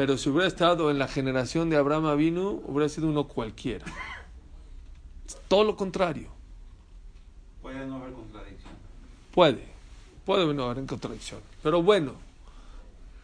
Pero 0.00 0.16
si 0.16 0.30
hubiera 0.30 0.48
estado 0.48 0.90
en 0.90 0.98
la 0.98 1.08
generación 1.08 1.68
de 1.68 1.76
Abraham 1.76 2.06
Avinu, 2.06 2.62
hubiera 2.64 2.88
sido 2.88 3.06
uno 3.08 3.28
cualquiera. 3.28 3.84
Todo 5.46 5.62
lo 5.62 5.76
contrario. 5.76 6.30
Puede 7.60 7.84
no 7.84 7.96
haber 7.96 8.14
contradicción. 8.14 8.72
Puede. 9.30 9.68
Puede 10.24 10.54
no 10.54 10.70
haber 10.70 10.86
contradicción. 10.86 11.40
Pero 11.62 11.82
bueno. 11.82 12.14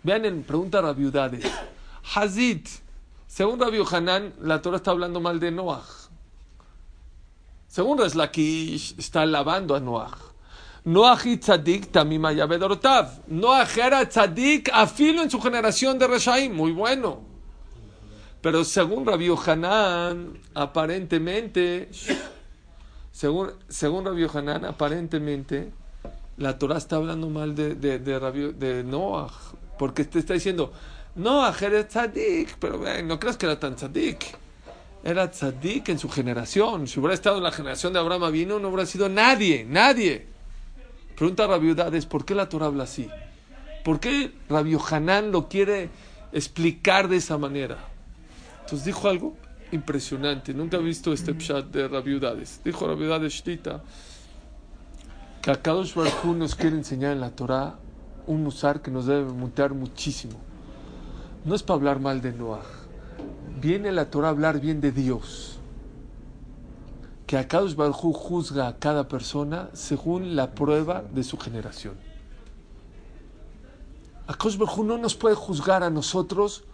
Vean 0.02 0.26
en 0.26 0.42
pregunta 0.42 0.80
a 0.80 0.92
viudades. 0.92 1.50
Hazid. 2.14 2.66
Según 3.26 3.59
Rabbi 3.59 3.83
Hanan, 3.90 4.35
la 4.42 4.61
Torah 4.61 4.76
está 4.76 4.90
hablando 4.90 5.18
mal 5.18 5.40
de 5.40 5.52
Noah. 5.52 5.87
Según 7.68 7.97
Reslakish, 7.97 8.97
está 8.99 9.23
alabando 9.23 9.75
a 9.75 9.80
Noah. 9.80 10.25
Noah 10.87 11.19
y 11.25 11.37
tzadik 11.37 11.90
tamim 11.90 12.25
haya 12.26 12.47
bedorotav. 12.47 13.25
Noah 13.26 13.66
era 13.76 14.09
tzadik 14.09 14.71
afilo 14.73 15.21
en 15.23 15.28
su 15.28 15.40
generación 15.40 15.99
de 15.99 16.07
Reshaim. 16.07 16.55
Muy 16.55 16.71
bueno. 16.71 17.23
Pero 18.40 18.62
según 18.64 19.05
Rabbi 19.05 19.28
Hanan, 19.45 20.38
aparentemente, 20.55 21.88
según, 23.11 23.50
según 23.69 24.05
Rabbi 24.05 24.28
Hanan, 24.33 24.64
aparentemente, 24.64 25.73
la 26.37 26.57
Torah 26.57 26.78
está 26.78 26.97
hablando 26.97 27.31
mal 27.31 27.57
de, 27.57 27.75
de, 27.75 27.99
de, 27.99 28.52
de 28.52 28.85
Noah. 28.85 29.33
Porque 29.76 30.05
te 30.05 30.21
está 30.21 30.35
diciendo, 30.35 30.73
Noah 31.16 31.52
era 31.62 31.88
tzadik. 31.88 32.59
Pero 32.61 32.81
no 33.02 33.19
creas 33.19 33.37
que 33.37 33.47
era 33.47 33.59
tan 33.59 33.75
tzadik. 33.75 34.25
Era 35.02 35.29
tzadik 35.29 35.88
en 35.88 35.99
su 35.99 36.09
generación. 36.09 36.87
Si 36.87 37.01
hubiera 37.01 37.14
estado 37.14 37.38
en 37.38 37.42
la 37.42 37.51
generación 37.51 37.92
de 37.92 37.99
Abraham 37.99 38.31
vino, 38.31 38.61
no 38.61 38.68
hubiera 38.68 38.87
sido 38.87 39.09
nadie, 39.09 39.66
nadie. 39.68 40.36
Pregunta 41.16 41.44
a 41.44 41.46
Rabiudades, 41.46 42.05
¿por 42.05 42.26
qué 42.26 42.35
la 42.35 42.48
Torah 42.48 42.66
habla 42.66 42.85
así? 42.85 43.09
¿Por 43.85 44.00
qué 44.00 44.33
Rabbi 44.50 44.76
Hanan 44.90 45.33
lo 45.33 45.48
quiere 45.48 45.88
explicar 46.33 47.09
de 47.09 47.16
esa 47.16 47.38
manera? 47.38 47.79
Entonces 48.61 48.85
dijo 48.85 49.09
algo 49.09 49.35
impresionante. 49.72 50.52
Nunca 50.52 50.76
he 50.76 50.83
visto 50.83 51.12
este 51.14 51.33
pshat 51.33 51.66
de 51.66 51.88
Rabiudades. 51.88 52.61
Dijo 52.64 52.87
Rabiudades 52.87 53.33
Shtita 53.33 53.83
que 55.40 55.50
a 55.50 55.62
Kadosh 55.62 55.96
nos 56.24 56.55
quiere 56.55 56.76
enseñar 56.76 57.12
en 57.12 57.20
la 57.20 57.31
Torah 57.31 57.79
un 58.26 58.42
musar 58.42 58.83
que 58.83 58.90
nos 58.90 59.07
debe 59.07 59.33
mutear 59.33 59.72
muchísimo. 59.72 60.35
No 61.44 61.55
es 61.55 61.62
para 61.62 61.76
hablar 61.76 62.00
mal 62.00 62.20
de 62.20 62.33
Noah. 62.33 62.62
Viene 63.61 63.90
la 63.92 64.11
Torah 64.11 64.29
a 64.29 64.31
hablar 64.33 64.61
bien 64.61 64.81
de 64.83 64.92
Dios 64.92 65.56
que 67.26 67.36
Akadosh 67.36 67.74
Baruj 67.74 68.04
Hu 68.04 68.12
juzga 68.12 68.68
a 68.68 68.78
cada 68.78 69.08
persona 69.08 69.68
según 69.72 70.36
la 70.36 70.54
prueba 70.54 71.02
de 71.02 71.24
su 71.24 71.36
generación. 71.36 71.94
Akadosh 74.26 74.56
Baruj 74.56 74.78
Hu 74.78 74.84
no 74.84 74.98
nos 74.98 75.16
puede 75.16 75.34
juzgar 75.34 75.82
a 75.82 75.90
nosotros 75.90 76.64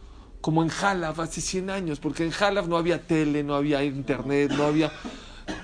como 0.42 0.62
en 0.62 0.68
Jalab 0.68 1.20
hace 1.20 1.40
100 1.40 1.70
años, 1.70 2.00
porque 2.00 2.24
en 2.24 2.32
Jalab 2.32 2.68
no 2.68 2.76
había 2.76 3.00
tele, 3.00 3.42
no 3.42 3.54
había 3.54 3.82
internet, 3.84 4.52
no 4.52 4.64
había... 4.64 4.92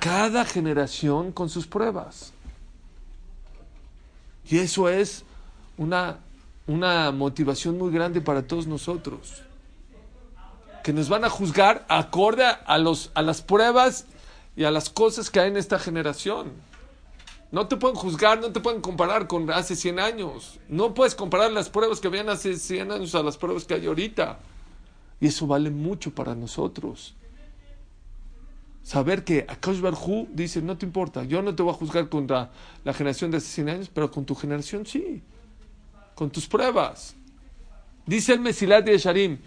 Cada 0.01 0.45
generación 0.45 1.33
con 1.33 1.49
sus 1.49 1.67
pruebas. 1.67 2.33
Y 4.49 4.59
eso 4.59 4.89
es 4.89 5.25
una, 5.77 6.21
una 6.67 7.11
motivación 7.11 7.77
muy 7.77 7.93
grande 7.93 8.21
para 8.21 8.47
todos 8.47 8.67
nosotros. 8.67 9.43
Que 10.83 10.93
nos 10.93 11.09
van 11.09 11.25
a 11.25 11.29
juzgar 11.29 11.85
acorde 11.89 12.45
a, 12.45 12.79
los, 12.79 13.11
a 13.15 13.23
las 13.23 13.43
pruebas 13.43 14.07
y 14.59 14.65
a 14.65 14.73
las 14.73 14.91
cosas 14.91 15.31
que 15.31 15.39
hay 15.39 15.51
en 15.51 15.57
esta 15.57 15.79
generación. 15.79 16.51
No 17.53 17.69
te 17.69 17.77
pueden 17.77 17.95
juzgar, 17.95 18.41
no 18.41 18.51
te 18.51 18.59
pueden 18.59 18.81
comparar 18.81 19.29
con 19.29 19.49
hace 19.53 19.77
100 19.77 20.01
años. 20.01 20.59
No 20.69 20.95
puedes 20.95 21.15
comparar 21.15 21.53
las 21.53 21.69
pruebas 21.69 22.01
que 22.01 22.09
habían 22.09 22.29
hace 22.29 22.57
100 22.57 22.91
años 22.91 23.15
a 23.15 23.23
las 23.23 23.37
pruebas 23.37 23.65
que 23.65 23.75
hay 23.75 23.87
ahorita. 23.87 24.41
Y 25.21 25.29
eso 25.29 25.47
vale 25.47 25.71
mucho 25.71 26.13
para 26.13 26.35
nosotros. 26.35 27.15
Saber 28.83 29.23
que 29.23 29.47
Akash 29.49 29.81
Barhu 29.81 30.27
dice, 30.33 30.61
no 30.61 30.77
te 30.77 30.85
importa, 30.85 31.23
yo 31.23 31.41
no 31.41 31.55
te 31.55 31.63
voy 31.63 31.73
a 31.73 31.77
juzgar 31.77 32.09
contra 32.09 32.51
la 32.83 32.93
generación 32.93 33.31
de 33.31 33.37
hace 33.37 33.47
100 33.47 33.69
años, 33.69 33.91
pero 33.95 34.11
con 34.11 34.25
tu 34.25 34.35
generación 34.35 34.85
sí. 34.85 35.23
Con 36.17 36.31
tus 36.31 36.49
pruebas. 36.49 37.15
Dice 38.07 38.33
el 38.33 38.41
Mesilat 38.41 38.85
de 38.85 38.99
Sharim, 38.99 39.39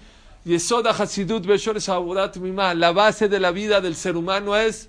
Yesoda 0.46 0.92
Hasidut 0.92 1.46
Beshores 1.46 1.90
Abudat 1.90 2.38
Mima, 2.38 2.74
la 2.74 2.94
base 2.94 3.28
de 3.28 3.42
la 3.42 3.52
vida 3.52 3.82
del 3.82 3.98
ser 3.98 4.16
humano 4.16 4.56
es 4.56 4.88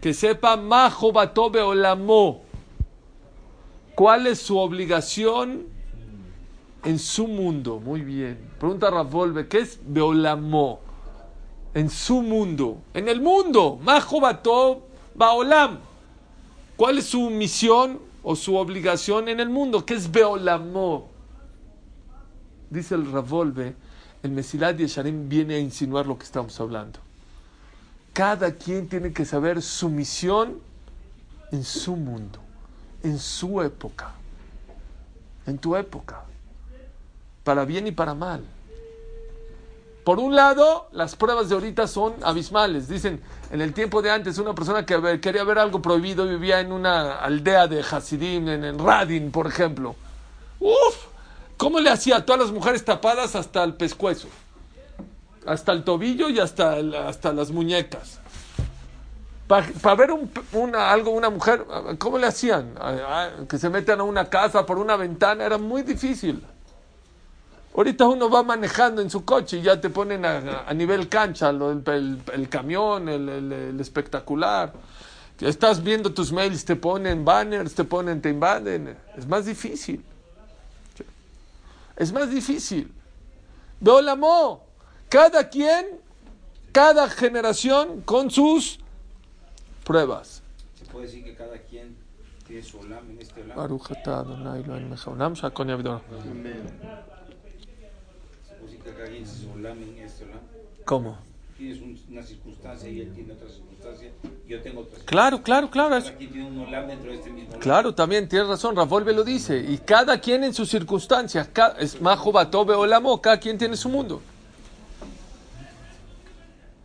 que 0.00 0.14
sepa 0.14 0.56
Majo 0.56 1.12
Bato 1.12 1.50
Beolamo. 1.50 2.42
¿Cuál 3.94 4.26
es 4.26 4.40
su 4.40 4.58
obligación 4.58 5.66
en 6.84 6.98
su 6.98 7.26
mundo? 7.26 7.80
Muy 7.80 8.02
bien. 8.02 8.38
Pregunta 8.58 8.90
Ravolve, 8.90 9.48
¿qué 9.48 9.60
es 9.60 9.80
Beolamo? 9.82 10.80
En 11.72 11.90
su 11.90 12.22
mundo. 12.22 12.78
En 12.94 13.08
el 13.08 13.20
mundo. 13.20 13.78
Majo 13.82 14.20
Baolam. 15.14 15.78
¿Cuál 16.76 16.98
es 16.98 17.06
su 17.06 17.30
misión 17.30 17.98
o 18.22 18.36
su 18.36 18.56
obligación 18.56 19.28
en 19.28 19.40
el 19.40 19.48
mundo? 19.48 19.86
¿Qué 19.86 19.94
es 19.94 20.10
Beolamo? 20.10 21.08
Dice 22.68 22.96
el 22.96 23.10
Ravolve, 23.10 23.76
el 24.22 24.30
Mesilat 24.32 24.76
Yesharim 24.76 25.28
viene 25.28 25.54
a 25.54 25.58
insinuar 25.58 26.06
lo 26.06 26.18
que 26.18 26.24
estamos 26.24 26.60
hablando. 26.60 27.05
Cada 28.16 28.52
quien 28.54 28.88
tiene 28.88 29.12
que 29.12 29.26
saber 29.26 29.60
su 29.60 29.90
misión 29.90 30.58
en 31.52 31.62
su 31.62 31.96
mundo, 31.96 32.38
en 33.02 33.18
su 33.18 33.60
época, 33.60 34.14
en 35.46 35.58
tu 35.58 35.76
época, 35.76 36.22
para 37.44 37.66
bien 37.66 37.86
y 37.86 37.92
para 37.92 38.14
mal. 38.14 38.42
Por 40.02 40.18
un 40.18 40.34
lado, 40.34 40.88
las 40.92 41.14
pruebas 41.14 41.50
de 41.50 41.56
ahorita 41.56 41.86
son 41.86 42.14
abismales. 42.22 42.88
Dicen, 42.88 43.20
en 43.50 43.60
el 43.60 43.74
tiempo 43.74 44.00
de 44.00 44.10
antes, 44.10 44.38
una 44.38 44.54
persona 44.54 44.86
que 44.86 45.20
quería 45.20 45.44
ver 45.44 45.58
algo 45.58 45.82
prohibido 45.82 46.26
vivía 46.26 46.60
en 46.60 46.72
una 46.72 47.18
aldea 47.18 47.66
de 47.66 47.80
Hasidim, 47.80 48.48
en, 48.48 48.64
en 48.64 48.78
Radin, 48.78 49.30
por 49.30 49.46
ejemplo. 49.46 49.94
Uf, 50.58 50.96
¿cómo 51.58 51.80
le 51.80 51.90
hacía 51.90 52.16
a 52.16 52.24
todas 52.24 52.40
las 52.40 52.50
mujeres 52.50 52.82
tapadas 52.82 53.36
hasta 53.36 53.62
el 53.62 53.74
pescuezo? 53.74 54.28
Hasta 55.46 55.72
el 55.72 55.84
tobillo 55.84 56.28
y 56.28 56.38
hasta, 56.40 56.76
hasta 57.06 57.32
las 57.32 57.50
muñecas. 57.50 58.18
Para 59.46 59.94
ver 59.94 60.10
un, 60.10 60.30
una, 60.52 60.90
algo, 60.90 61.10
una 61.12 61.30
mujer, 61.30 61.64
¿cómo 61.98 62.18
le 62.18 62.26
hacían? 62.26 62.74
Que 63.48 63.58
se 63.58 63.70
metan 63.70 64.00
a 64.00 64.02
una 64.02 64.28
casa 64.28 64.66
por 64.66 64.78
una 64.78 64.96
ventana, 64.96 65.44
era 65.44 65.56
muy 65.56 65.82
difícil. 65.82 66.42
Ahorita 67.76 68.06
uno 68.06 68.28
va 68.28 68.42
manejando 68.42 69.02
en 69.02 69.10
su 69.10 69.24
coche 69.24 69.58
y 69.58 69.62
ya 69.62 69.80
te 69.80 69.88
ponen 69.90 70.24
a, 70.24 70.72
nivel 70.74 71.08
cancha 71.08 71.50
el, 71.50 72.48
camión, 72.50 73.08
el, 73.08 73.28
el- 73.28 73.78
espectacular. 73.80 74.72
Estás 75.40 75.82
viendo 75.82 76.12
tus 76.12 76.32
mails, 76.32 76.64
te 76.64 76.74
ponen 76.74 77.24
banners, 77.24 77.74
te 77.74 77.84
ponen, 77.84 78.20
te 78.22 78.30
invaden. 78.30 78.96
Es 79.16 79.26
más 79.28 79.44
difícil. 79.44 80.02
es 81.96 82.12
más 82.12 82.30
difícil. 82.30 82.90
Beolamo, 83.78 84.65
cada 85.08 85.48
quien, 85.48 85.86
cada 86.72 87.08
generación 87.08 88.02
con 88.02 88.30
sus 88.30 88.78
pruebas. 89.84 90.42
Se 90.78 90.84
puede 90.86 91.06
decir 91.06 91.24
que 91.24 91.34
cada 91.34 91.58
quien 91.58 91.96
tiene 92.46 92.62
su 92.62 92.78
olam 92.78 93.10
en 93.10 93.20
este 93.20 93.42
olam. 93.42 93.56
Baruch 93.56 93.90
atah 93.90 94.20
Adonai 94.20 94.62
Eloheinu 94.62 94.88
melech 94.88 95.06
haolam, 95.06 95.34
shakon 95.34 95.68
yavdor. 95.68 96.00
Se 96.00 96.06
puede 98.54 98.66
decir 98.66 98.80
que 98.82 98.90
cada 98.92 99.08
quien 99.08 99.24
tiene 99.24 99.26
su 99.26 99.50
olam 99.52 99.82
en 99.82 99.98
este 99.98 100.24
olam. 100.24 100.40
¿Cómo? 100.84 101.18
Tienes 101.56 101.80
un- 101.80 101.98
una 102.10 102.22
circunstancia 102.22 102.88
y 102.90 103.00
él 103.00 103.12
tiene 103.14 103.32
otra 103.32 103.48
circunstancia 103.48 104.10
y 104.46 104.50
yo 104.50 104.60
tengo 104.62 104.80
otra 104.82 104.98
circunstancia. 104.98 105.06
Claro, 105.06 105.42
claro, 105.42 105.70
claro. 105.70 105.96
es- 105.96 106.04
Cada 106.04 106.16
quien 106.18 106.30
tiene 106.32 106.48
un 106.48 106.58
olam 106.66 106.86
dentro 106.86 107.10
de 107.10 107.16
este 107.16 107.30
mismo 107.30 107.48
olam. 107.48 107.60
Claro, 107.60 107.94
también 107.94 108.28
tienes 108.28 108.46
razón, 108.48 108.76
Rafael 108.76 109.16
lo 109.16 109.24
dice. 109.24 109.58
Y 109.58 109.78
cada 109.78 110.20
quien 110.20 110.44
en 110.44 110.52
sus 110.52 110.68
circunstancias, 110.68 111.48
es 111.78 111.98
Majo 112.00 112.30
Batobe 112.30 112.74
Olamo, 112.74 113.20
cada 113.22 113.40
quien 113.40 113.56
tiene 113.56 113.74
su 113.76 113.88
mundo. 113.88 114.20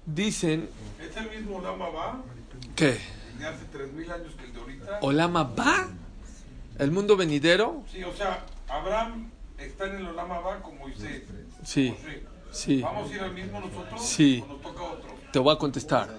Dicen 0.05 0.69
¿Es 0.99 1.15
el 1.17 1.29
mismo 1.29 1.61
Lama 1.61 1.89
va 1.89 2.21
que 2.75 2.97
de 3.37 3.47
hace 3.47 3.65
3.000 3.73 4.11
años 4.11 4.33
que 4.37 4.45
el 4.45 4.53
de 4.53 4.59
ahorita? 4.59 4.99
Olama 5.01 5.43
va, 5.43 5.87
el 6.77 6.91
mundo 6.91 7.15
venidero, 7.17 7.83
Sí, 7.91 8.03
o 8.03 8.13
sea, 8.13 8.45
Abraham 8.69 9.29
está 9.57 9.85
en 9.85 9.95
el 9.97 10.07
Olama 10.07 10.39
va 10.39 10.59
como 10.61 10.79
Moisés. 10.79 11.23
sí, 11.63 11.93
José. 11.95 12.23
sí. 12.51 12.81
¿Vamos 12.81 13.11
a 13.11 13.15
ir 13.15 13.21
al 13.21 13.33
mismo 13.33 13.59
nosotros? 13.59 14.01
Sí. 14.03 14.43
¿O 14.45 14.53
nos 14.53 14.61
toca 14.61 14.83
otro? 14.83 15.09
Te 15.31 15.39
voy 15.39 15.53
a 15.55 15.57
contestar. 15.57 16.09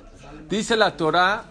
Dice 0.49 0.77
la 0.77 0.97
Torah, 0.97 1.45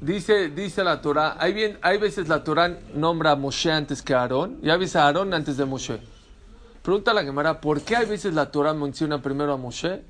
dice, 0.00 0.48
dice 0.50 0.82
la 0.84 1.00
Torah, 1.00 1.36
hay, 1.38 1.52
bien, 1.52 1.78
hay 1.82 1.98
veces 1.98 2.28
la 2.28 2.42
Torah 2.44 2.76
nombra 2.94 3.32
a 3.32 3.36
Moshe 3.36 3.70
antes 3.70 4.02
que 4.02 4.14
a 4.14 4.20
Aarón, 4.22 4.58
y 4.62 4.70
hay 4.70 4.78
veces 4.78 4.96
a 4.96 5.06
Aarón 5.06 5.32
antes 5.34 5.56
de 5.56 5.64
Moshe. 5.64 5.98
Pregunta 6.82 7.12
a 7.12 7.14
la 7.14 7.22
Gemara, 7.24 7.60
¿por 7.60 7.80
qué 7.82 7.96
hay 7.96 8.06
veces 8.06 8.34
la 8.34 8.50
Torah 8.50 8.74
menciona 8.74 9.22
primero 9.22 9.52
a 9.52 9.56
Moshe 9.56 10.02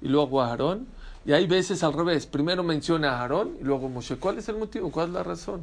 y 0.00 0.08
luego 0.08 0.40
a 0.42 0.48
Aarón? 0.50 0.86
Y 1.28 1.32
hay 1.34 1.46
veces 1.46 1.82
al 1.84 1.92
revés, 1.92 2.24
primero 2.24 2.62
menciona 2.62 3.10
a 3.12 3.20
Aarón 3.20 3.58
y 3.60 3.64
luego 3.64 3.90
Moshe. 3.90 4.16
¿Cuál 4.16 4.38
es 4.38 4.48
el 4.48 4.56
motivo? 4.56 4.90
¿Cuál 4.90 5.08
es 5.08 5.12
la 5.12 5.22
razón? 5.22 5.62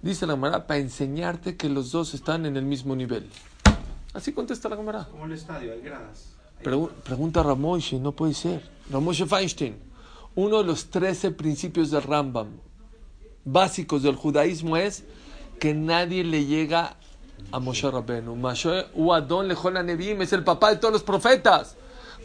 Dice 0.00 0.28
la 0.28 0.34
Gemara, 0.34 0.64
para 0.68 0.78
enseñarte 0.78 1.56
que 1.56 1.68
los 1.68 1.90
dos 1.90 2.14
están 2.14 2.46
en 2.46 2.56
el 2.56 2.64
mismo 2.64 2.94
nivel. 2.94 3.28
Así 4.14 4.32
contesta 4.32 4.68
la 4.68 4.76
Gemara. 4.76 5.08
Como 5.10 5.24
el 5.24 5.32
estadio, 5.32 5.72
hay 5.72 5.80
gradas. 5.80 6.36
Hay- 6.60 6.64
Pregu- 6.66 6.88
pregunta 7.02 7.42
Ramoshe, 7.42 7.98
no 7.98 8.12
puede 8.12 8.32
ser. 8.32 8.62
Ramoshe 8.92 9.26
Feinstein, 9.26 9.76
uno 10.36 10.58
de 10.58 10.64
los 10.64 10.88
13 10.88 11.32
principios 11.32 11.90
del 11.90 12.04
Rambam 12.04 12.46
básicos 13.44 14.04
del 14.04 14.14
judaísmo 14.14 14.76
es 14.76 15.02
que 15.58 15.74
nadie 15.74 16.22
le 16.22 16.44
llega 16.44 16.94
a 17.50 17.58
Moshe 17.58 17.90
Rabbeinu. 17.90 18.36
Moshe 18.36 18.86
Uadon 18.94 19.48
Lejona 19.48 19.82
Nebim 19.82 20.22
es 20.22 20.32
el 20.32 20.44
papá 20.44 20.70
de 20.70 20.76
todos 20.76 20.92
los 20.92 21.02
profetas. 21.02 21.74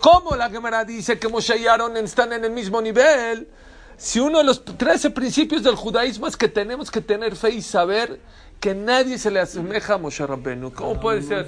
¿Cómo 0.03 0.35
la 0.35 0.49
Gemara 0.49 0.83
dice 0.83 1.17
que 1.17 1.29
Moshe 1.29 1.57
y 1.57 1.65
Aaron 1.65 1.95
están 1.95 2.33
en 2.33 2.43
el 2.43 2.51
mismo 2.51 2.81
nivel? 2.81 3.47
Si 3.95 4.19
uno 4.19 4.39
de 4.39 4.43
los 4.43 4.65
13 4.65 5.11
principios 5.11 5.63
del 5.63 5.75
judaísmo 5.75 6.27
es 6.27 6.35
que 6.35 6.49
tenemos 6.49 6.91
que 6.91 6.99
tener 6.99 7.37
fe 7.37 7.51
y 7.51 7.61
saber 7.61 8.19
que 8.59 8.75
nadie 8.75 9.17
se 9.17 9.31
le 9.31 9.39
asemeja 9.39 9.93
a 9.93 9.97
Moshe 9.97 10.27
Rabbeinu. 10.27 10.73
¿Cómo 10.73 10.99
puede 10.99 11.21
ser? 11.21 11.47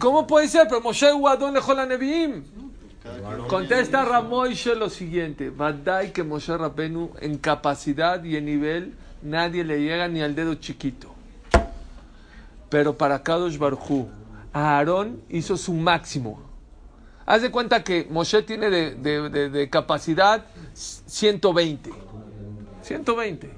¿Cómo 0.00 0.26
puede 0.26 0.48
ser? 0.48 0.66
Pero 0.66 0.80
Moshe 0.80 1.12
Uadon 1.12 1.54
Lejona 1.54 1.86
Nebim. 1.86 2.42
Contesta 3.46 4.04
Ramoishe 4.04 4.74
lo 4.74 4.90
siguiente: 4.90 5.50
Vadai 5.50 6.12
que 6.12 6.24
Moshe 6.24 6.56
Rabenu 6.56 7.12
en 7.20 7.38
capacidad 7.38 8.24
y 8.24 8.36
en 8.36 8.46
nivel 8.46 8.94
nadie 9.22 9.62
le 9.62 9.80
llega 9.80 10.08
ni 10.08 10.22
al 10.22 10.34
dedo 10.34 10.56
chiquito. 10.56 11.14
Pero 12.68 12.98
para 12.98 13.22
Kadosh 13.22 13.58
Barhu, 13.58 14.08
Aarón 14.52 15.22
hizo 15.28 15.56
su 15.56 15.72
máximo. 15.72 16.45
Haz 17.26 17.42
de 17.42 17.50
cuenta 17.50 17.82
que 17.82 18.06
Moshe 18.08 18.42
tiene 18.42 18.70
de, 18.70 19.68
capacidad 19.70 20.46
120. 20.74 21.90
120. 22.82 23.50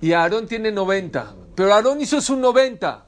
Y 0.00 0.12
Aarón 0.12 0.46
tiene 0.46 0.72
90. 0.72 1.34
Pero 1.54 1.74
Aarón 1.74 2.00
hizo 2.00 2.20
su 2.20 2.36
90 2.36 3.04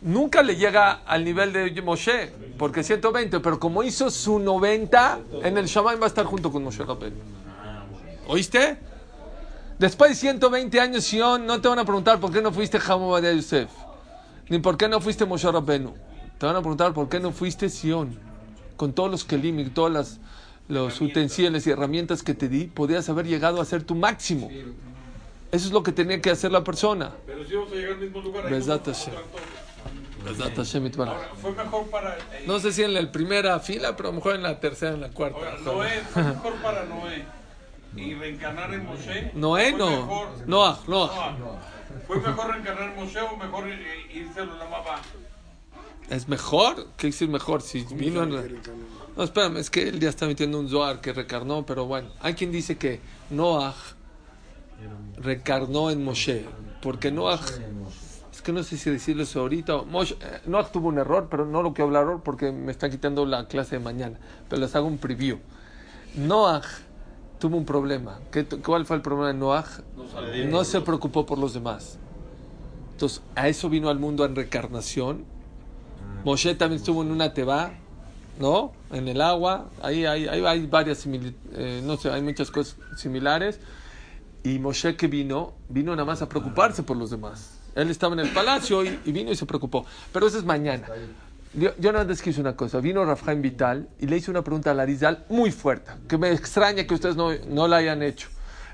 nunca 0.00 0.42
le 0.42 0.56
llega 0.56 1.00
al 1.06 1.24
nivel 1.24 1.52
de 1.52 1.82
Moshe, 1.82 2.30
porque 2.56 2.82
120, 2.82 3.40
pero 3.40 3.58
como 3.58 3.82
hizo 3.82 4.10
su 4.10 4.38
90, 4.38 5.20
en 5.42 5.58
el 5.58 5.66
Shammai 5.66 5.96
va 5.96 6.06
a 6.06 6.08
estar 6.08 6.24
junto 6.24 6.50
con 6.50 6.62
Moshe 6.62 6.84
Rabbeinu. 6.84 7.16
¿Oíste? 8.26 8.78
Después 9.78 10.10
de 10.10 10.16
120 10.16 10.80
años, 10.80 11.04
Sion, 11.04 11.46
no 11.46 11.60
te 11.60 11.68
van 11.68 11.78
a 11.78 11.84
preguntar 11.84 12.18
por 12.18 12.32
qué 12.32 12.42
no 12.42 12.52
fuiste 12.52 12.78
Hamad 12.84 13.22
de 13.22 13.36
Yosef, 13.36 13.70
ni 14.48 14.58
por 14.58 14.76
qué 14.76 14.88
no 14.88 15.00
fuiste 15.00 15.24
Moshe 15.24 15.50
Rabbeinu. 15.50 15.94
Te 16.38 16.46
van 16.46 16.56
a 16.56 16.60
preguntar 16.60 16.92
por 16.94 17.08
qué 17.08 17.18
no 17.20 17.32
fuiste 17.32 17.68
Sion, 17.68 18.18
con 18.76 18.92
todos 18.92 19.10
los 19.10 19.24
kelim 19.24 19.58
y 19.58 19.64
todos 19.70 19.90
las- 19.90 20.18
los 20.68 21.00
utensilios 21.00 21.66
y 21.66 21.70
herramientas 21.70 22.22
que 22.22 22.34
te 22.34 22.48
di, 22.48 22.66
podías 22.66 23.08
haber 23.08 23.26
llegado 23.26 23.60
a 23.60 23.64
ser 23.64 23.82
tu 23.84 23.94
máximo. 23.94 24.48
Eso 25.50 25.66
es 25.66 25.72
lo 25.72 25.82
que 25.82 25.92
tenía 25.92 26.20
que 26.20 26.30
hacer 26.30 26.52
la 26.52 26.62
persona. 26.62 27.12
Pero 27.26 27.44
si 27.44 27.54
vamos 27.54 27.72
a 27.72 27.74
llegar 27.74 27.92
al 27.92 27.98
mismo 28.00 28.20
lugar. 28.20 28.46
ahí 28.46 28.52
Besat 28.52 28.84
Hashem. 28.86 29.14
Besat 30.24 30.54
Hashem. 30.56 30.90
Ahora, 31.00 31.28
fue 31.40 31.52
mejor 31.52 31.86
para. 31.90 32.16
eh, 32.16 32.44
No 32.46 32.58
sé 32.58 32.72
si 32.72 32.82
en 32.82 32.92
la 32.92 33.10
primera 33.10 33.58
fila, 33.60 33.96
pero 33.96 34.10
a 34.10 34.12
lo 34.12 34.16
mejor 34.16 34.34
en 34.34 34.42
la 34.42 34.60
tercera, 34.60 34.92
en 34.92 35.00
la 35.00 35.08
cuarta. 35.08 35.38
ahora, 35.38 35.56
Noé, 35.64 36.00
fue 36.12 36.22
mejor 36.34 36.52
para 36.62 36.84
Noé. 36.84 37.24
Y 37.96 38.14
reencarnar 38.14 38.72
en 38.74 38.84
Moshe. 38.84 39.30
Noé 39.34 39.72
no. 39.72 39.88
mejor- 39.90 40.28
Noah, 40.46 40.78
Noah. 40.86 41.36
Noah. 41.38 41.58
¿Fue 42.06 42.20
mejor 42.20 42.50
reencarnar 42.52 42.90
en 42.90 42.96
Moshe 42.96 43.20
o 43.22 43.36
mejor 43.38 43.64
irse 44.12 44.40
a 44.40 44.44
la 44.44 44.64
mamá? 44.64 45.00
¿Es 46.10 46.28
mejor? 46.28 46.86
¿Qué 46.96 47.08
decir 47.08 47.28
mejor? 47.28 47.62
Si 47.62 47.84
vino 47.84 48.22
en... 48.22 48.30
No, 49.16 49.24
espérame, 49.24 49.56
es 49.58 49.68
que 49.70 49.88
él 49.88 50.00
ya 50.00 50.08
está 50.08 50.26
metiendo 50.26 50.58
un 50.58 50.68
Zohar 50.68 51.00
que 51.00 51.12
recarnó, 51.12 51.66
pero 51.66 51.86
bueno. 51.86 52.08
Hay 52.20 52.34
quien 52.34 52.50
dice 52.52 52.78
que 52.78 53.00
Noah 53.30 53.74
recarnó 55.18 55.90
en 55.90 56.04
Moshe, 56.04 56.44
porque 56.80 57.10
Noah... 57.10 57.40
Es 58.32 58.42
que 58.42 58.52
no 58.52 58.62
sé 58.62 58.76
si 58.76 58.88
decirlo 58.88 59.24
eso 59.24 59.40
ahorita. 59.40 59.78
Moshe- 59.82 60.16
eh, 60.20 60.40
Noah 60.46 60.70
tuvo 60.70 60.88
un 60.88 60.98
error, 60.98 61.26
pero 61.28 61.44
no 61.44 61.62
lo 61.62 61.74
quiero 61.74 61.88
hablar 61.98 62.22
porque 62.22 62.52
me 62.52 62.70
están 62.70 62.90
quitando 62.90 63.26
la 63.26 63.46
clase 63.48 63.76
de 63.76 63.84
mañana. 63.84 64.18
Pero 64.48 64.62
les 64.62 64.74
hago 64.76 64.86
un 64.86 64.98
preview. 64.98 65.38
Noah 66.14 66.62
tuvo 67.40 67.56
un 67.56 67.64
problema. 67.64 68.20
¿Qué, 68.30 68.44
¿Cuál 68.46 68.86
fue 68.86 68.96
el 68.96 69.02
problema 69.02 69.28
de 69.28 69.34
Noah? 69.34 69.64
No 70.50 70.62
se 70.64 70.80
preocupó 70.80 71.26
por 71.26 71.38
los 71.38 71.52
demás. 71.52 71.98
Entonces, 72.92 73.20
a 73.34 73.48
eso 73.48 73.68
vino 73.68 73.88
al 73.90 73.98
mundo 73.98 74.24
en 74.24 74.36
reencarnación. 74.36 75.24
Moshe 76.24 76.54
también 76.54 76.80
estuvo 76.80 77.02
en 77.02 77.10
una 77.10 77.32
teba, 77.32 77.72
¿no? 78.38 78.72
En 78.90 79.08
el 79.08 79.20
agua. 79.20 79.70
Ahí 79.82 80.04
hay, 80.04 80.26
ahí 80.28 80.44
hay 80.44 80.66
varias 80.66 80.98
similitudes, 80.98 81.82
no 81.84 81.96
sé, 81.96 82.10
hay 82.10 82.22
muchas 82.22 82.50
cosas 82.50 82.76
similares. 82.96 83.60
Y 84.44 84.58
Moshe 84.58 84.96
que 84.96 85.06
vino, 85.06 85.54
vino 85.68 85.92
nada 85.92 86.04
más 86.04 86.22
a 86.22 86.28
preocuparse 86.28 86.82
por 86.82 86.96
los 86.96 87.10
demás. 87.10 87.58
Él 87.74 87.90
estaba 87.90 88.14
en 88.14 88.20
el 88.20 88.30
palacio 88.30 88.84
y, 88.84 88.98
y 89.04 89.12
vino 89.12 89.30
y 89.30 89.36
se 89.36 89.46
preocupó. 89.46 89.84
Pero 90.12 90.26
eso 90.26 90.38
es 90.38 90.44
mañana. 90.44 90.86
Yo, 91.54 91.70
yo 91.78 91.92
nada 91.92 92.04
más 92.04 92.20
quise 92.20 92.40
una 92.40 92.56
cosa. 92.56 92.80
Vino 92.80 93.04
Rafael 93.04 93.40
Vital 93.40 93.88
y 93.98 94.06
le 94.06 94.16
hice 94.16 94.30
una 94.30 94.42
pregunta 94.42 94.70
a 94.70 94.74
Larizal 94.74 95.24
muy 95.28 95.50
fuerte, 95.50 95.90
que 96.08 96.18
me 96.18 96.30
extraña 96.32 96.86
que 96.86 96.94
ustedes 96.94 97.16
no, 97.16 97.30
no 97.48 97.68
la 97.68 97.78
hayan 97.78 98.02
hecho. 98.02 98.28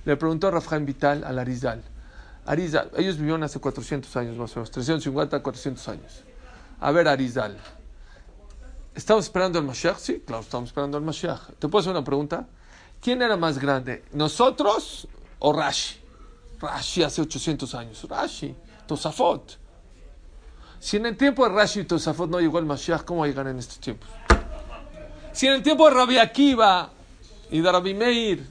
Le 0.04 0.16
preguntó 0.16 0.48
a 0.48 0.50
Rafael 0.52 0.85
Vital 0.85 1.24
a 1.24 1.33
Larizal. 1.33 1.83
Arizal, 2.46 2.90
ellos 2.96 3.16
vivieron 3.16 3.42
hace 3.42 3.59
400 3.59 4.14
años 4.16 4.37
más 4.37 4.52
o 4.52 4.61
menos, 4.61 4.70
350, 4.70 5.42
400 5.42 5.88
años. 5.88 6.24
A 6.84 6.90
ver, 6.90 7.08
Arizal, 7.08 7.56
¿estamos 8.94 9.24
esperando 9.24 9.58
al 9.58 9.64
Mashiach? 9.64 9.96
Sí, 9.96 10.22
claro, 10.26 10.42
estamos 10.42 10.68
esperando 10.68 10.98
al 10.98 11.02
Mashiach. 11.02 11.52
¿Te 11.58 11.66
puedo 11.66 11.80
hacer 11.80 11.92
una 11.92 12.04
pregunta? 12.04 12.46
¿Quién 13.00 13.22
era 13.22 13.38
más 13.38 13.58
grande, 13.58 14.04
nosotros 14.12 15.08
o 15.38 15.54
Rashi? 15.54 15.96
Rashi 16.60 17.02
hace 17.02 17.22
800 17.22 17.74
años. 17.74 18.06
Rashi, 18.06 18.54
Tosafot. 18.86 19.56
Si 20.78 20.98
en 20.98 21.06
el 21.06 21.16
tiempo 21.16 21.48
de 21.48 21.54
Rashi 21.54 21.80
y 21.80 21.84
Tosafot 21.84 22.28
no 22.28 22.38
llegó 22.38 22.58
el 22.58 22.66
Mashiach, 22.66 23.04
¿cómo 23.04 23.22
va 23.22 23.28
en 23.28 23.58
estos 23.58 23.78
tiempos? 23.78 24.10
Si 25.32 25.46
en 25.46 25.54
el 25.54 25.62
tiempo 25.62 25.88
de 25.88 25.94
Rabbi 25.94 26.18
Akiva 26.18 26.90
y 27.50 27.62
de 27.62 27.72
Rabbi 27.72 27.94
Meir 27.94 28.46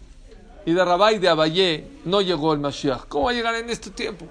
y 0.66 0.74
de 0.74 0.84
Rabbi 0.84 1.20
de 1.20 1.30
Abayé 1.30 2.00
no 2.06 2.20
llegó 2.20 2.54
el 2.54 2.60
Mashiach, 2.60 3.06
¿cómo 3.08 3.26
va 3.26 3.60
en 3.60 3.70
este 3.70 3.92
tiempo? 3.92 4.26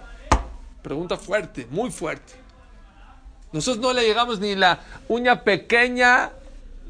Pregunta 0.83 1.17
fuerte, 1.17 1.69
muy 1.71 1.93
fuerte. 1.93 2.42
Nosotros 3.53 3.83
no 3.83 3.93
le 3.93 4.07
llegamos 4.07 4.41
ni 4.41 4.55
la 4.55 4.81
uña 5.09 5.43
pequeña 5.43 6.31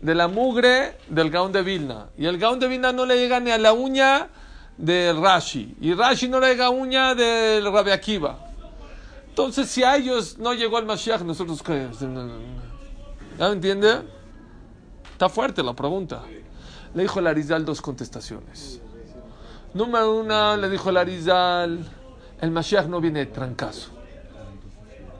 de 0.01 0.15
la 0.15 0.29
mugre 0.29 0.97
del 1.09 1.31
Gaón 1.31 1.53
de 1.53 1.63
Vilna. 1.63 2.09
Y 2.17 2.27
el 2.27 2.39
Gaón 2.39 2.61
de 2.61 2.69
Vilna 2.69 2.93
no 2.93 3.07
le 3.07 3.17
llega 3.17 3.41
ni 3.41 3.51
a 3.51 3.59
la 3.59 3.73
uña 3.73 4.29
de 4.77 5.13
Rashi. 5.13 5.77
Y 5.81 5.95
Rashi 5.95 6.29
no 6.29 6.41
le 6.41 6.49
llega 6.49 6.67
a 6.67 6.71
uña 6.71 7.15
del 7.15 7.65
Rabbi 7.73 7.91
Akiva. 7.91 8.39
Entonces, 9.29 9.69
si 9.69 9.83
a 9.83 9.97
ellos 9.97 10.39
no 10.39 10.53
llegó 10.53 10.79
el 10.79 10.85
Mashiach, 10.85 11.23
nosotros 11.23 11.63
qué? 11.63 11.89
¿Ya 13.39 13.49
me 13.49 13.55
entiende? 13.55 14.03
Está 15.13 15.29
fuerte 15.29 15.63
la 15.63 15.73
pregunta. 15.73 16.23
Le 16.95 17.03
dijo 17.03 17.21
el 17.21 17.27
Arizal 17.27 17.65
dos 17.65 17.81
contestaciones. 17.81 18.81
Número 19.73 20.17
uno, 20.17 20.57
le 20.59 20.69
dijo 20.69 20.91
el 20.91 20.99
Arizal, 20.99 21.79
el 22.41 22.51
Mashiach 22.51 22.87
no 22.87 23.01
viene 23.01 23.21
de 23.21 23.27
trancazo. 23.27 23.91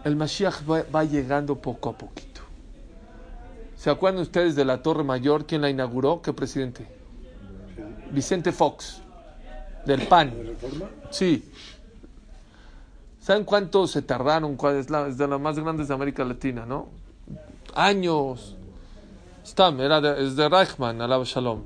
El 0.05 0.17
Mashiach 0.17 0.69
va, 0.69 0.83
va 0.95 1.05
llegando 1.05 1.57
poco 1.57 1.91
a 1.91 1.93
poquito. 1.99 2.41
¿Se 3.77 3.91
acuerdan 3.91 4.23
ustedes 4.23 4.55
de 4.57 4.65
la 4.65 4.83
Torre 4.83 5.05
Mayor? 5.05 5.47
¿Quién 5.47 5.63
la 5.63 5.71
inauguró? 5.71 6.23
¿Qué 6.23 6.33
presidente? 6.33 6.87
Vicente 8.11 8.53
Fox, 8.53 9.01
del 9.87 10.07
PAN. 10.07 10.31
¿De 10.31 10.43
reforma? 10.45 10.87
Sí. 11.11 11.51
¿Saben 13.21 13.45
cuánto 13.45 13.87
se 13.87 14.03
tardaron? 14.03 14.57
¿Cuál 14.57 14.77
es, 14.77 14.91
la, 14.91 15.07
es 15.07 15.17
de 15.17 15.27
las 15.29 15.41
más 15.41 15.59
grandes 15.59 15.89
de 15.89 15.95
América 15.95 16.25
Latina, 16.25 16.67
¿no? 16.67 16.89
Años. 17.75 18.57
Stam, 19.47 19.81
era 19.81 20.01
de, 20.01 20.25
es 20.27 20.37
de 20.37 20.49
Reichman, 20.49 21.01
alaba 21.01 21.25
Shalom. 21.25 21.63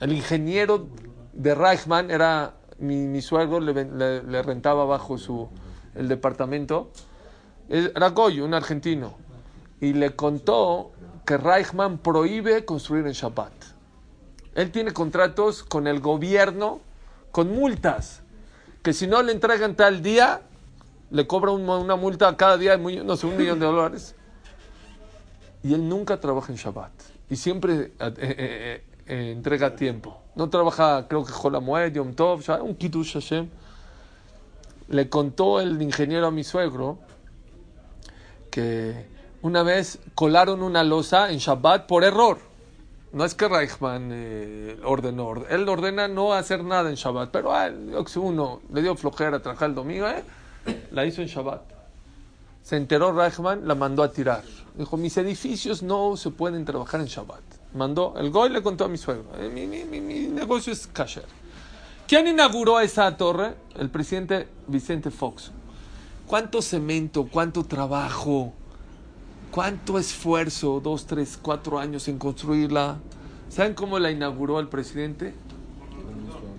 El 0.00 0.12
ingeniero 0.12 0.86
de 1.32 1.54
Reichman 1.54 2.10
era 2.10 2.54
mi, 2.78 2.96
mi 3.06 3.22
suegro, 3.22 3.58
le, 3.60 3.72
le- 3.84 4.22
le 4.22 4.42
rentaba 4.42 4.84
bajo 4.84 5.18
su, 5.18 5.48
el 5.94 6.08
departamento. 6.08 6.90
Era 7.72 8.10
Goyo, 8.10 8.44
un 8.44 8.54
argentino. 8.54 9.14
Y 9.80 9.94
le 9.94 10.14
contó 10.14 10.92
que 11.24 11.36
Reichman 11.38 11.98
prohíbe 11.98 12.64
construir 12.64 13.06
en 13.06 13.12
Shabbat. 13.12 13.52
Él 14.54 14.70
tiene 14.70 14.92
contratos 14.92 15.62
con 15.62 15.86
el 15.86 16.00
gobierno, 16.00 16.80
con 17.30 17.52
multas 17.54 18.20
que 18.82 18.92
si 18.92 19.06
no 19.06 19.22
le 19.22 19.32
entregan 19.32 19.74
tal 19.76 20.02
día, 20.02 20.42
le 21.10 21.26
cobra 21.26 21.52
un- 21.52 21.68
una 21.68 21.96
multa 21.96 22.36
cada 22.36 22.56
día, 22.58 22.76
muy- 22.76 22.96
no 22.96 23.16
sé, 23.16 23.26
un 23.26 23.36
millón 23.36 23.60
de 23.60 23.66
dólares. 23.66 24.14
Y 25.62 25.72
él 25.72 25.88
nunca 25.88 26.18
trabaja 26.20 26.52
en 26.52 26.58
Shabbat. 26.58 26.90
Y 27.30 27.36
siempre 27.36 27.92
eh, 27.98 28.14
eh, 28.18 28.84
eh, 29.06 29.32
entrega 29.32 29.74
tiempo. 29.76 30.20
No 30.34 30.50
trabaja, 30.50 31.06
creo 31.08 31.24
que 31.24 31.32
Jolamued, 31.32 31.92
Yom 31.92 32.12
Tov, 32.14 32.42
un 32.62 32.74
Kiddush 32.74 33.14
Hashem. 33.14 33.48
Le 34.88 35.08
contó 35.08 35.60
el 35.60 35.80
ingeniero 35.80 36.26
a 36.26 36.30
mi 36.30 36.42
suegro 36.44 36.98
que 38.52 39.06
una 39.42 39.64
vez 39.64 39.98
colaron 40.14 40.62
una 40.62 40.84
losa 40.84 41.32
en 41.32 41.38
Shabbat 41.38 41.86
por 41.86 42.04
error. 42.04 42.38
No 43.12 43.24
es 43.24 43.34
que 43.34 43.48
Reichman 43.48 44.10
eh, 44.12 44.78
ordenó, 44.84 45.34
él 45.50 45.68
ordena 45.68 46.06
no 46.08 46.32
hacer 46.32 46.62
nada 46.62 46.88
en 46.88 46.94
Shabbat, 46.96 47.30
pero 47.30 47.52
a 47.52 47.66
él, 47.66 47.90
yo 47.90 48.04
que 48.04 48.10
sé, 48.12 48.18
uno 48.20 48.60
le 48.72 48.80
dio 48.82 48.94
flojera 48.94 49.40
trabajar 49.42 49.70
el 49.70 49.74
domingo, 49.74 50.06
¿eh? 50.06 50.22
la 50.92 51.04
hizo 51.04 51.20
en 51.22 51.28
Shabbat. 51.28 51.60
Se 52.62 52.76
enteró 52.76 53.12
Reichman, 53.12 53.66
la 53.66 53.74
mandó 53.74 54.02
a 54.02 54.12
tirar. 54.12 54.42
Dijo, 54.76 54.96
mis 54.96 55.16
edificios 55.16 55.82
no 55.82 56.16
se 56.16 56.30
pueden 56.30 56.64
trabajar 56.64 57.00
en 57.00 57.06
Shabbat. 57.06 57.42
Mandó, 57.74 58.14
el 58.18 58.30
Goy 58.30 58.50
le 58.50 58.62
contó 58.62 58.84
a 58.84 58.88
mi 58.88 58.96
suegro, 58.98 59.24
"Eh, 59.38 59.50
mi, 59.52 59.66
mi- 59.66 59.84
mi- 59.84 60.00
mi 60.00 60.20
negocio 60.28 60.72
es 60.72 60.86
kasher. 60.86 61.24
¿Quién 62.06 62.28
inauguró 62.28 62.80
esa 62.80 63.16
torre? 63.16 63.54
El 63.78 63.88
presidente 63.90 64.46
Vicente 64.68 65.10
Fox. 65.10 65.50
¿Cuánto 66.26 66.62
cemento, 66.62 67.28
cuánto 67.30 67.64
trabajo, 67.64 68.52
cuánto 69.50 69.98
esfuerzo, 69.98 70.80
dos, 70.80 71.06
tres, 71.06 71.38
cuatro 71.40 71.78
años 71.78 72.08
en 72.08 72.18
construirla? 72.18 72.96
¿Saben 73.50 73.74
cómo 73.74 73.98
la 73.98 74.10
inauguró 74.10 74.60
el 74.60 74.68
presidente? 74.68 75.34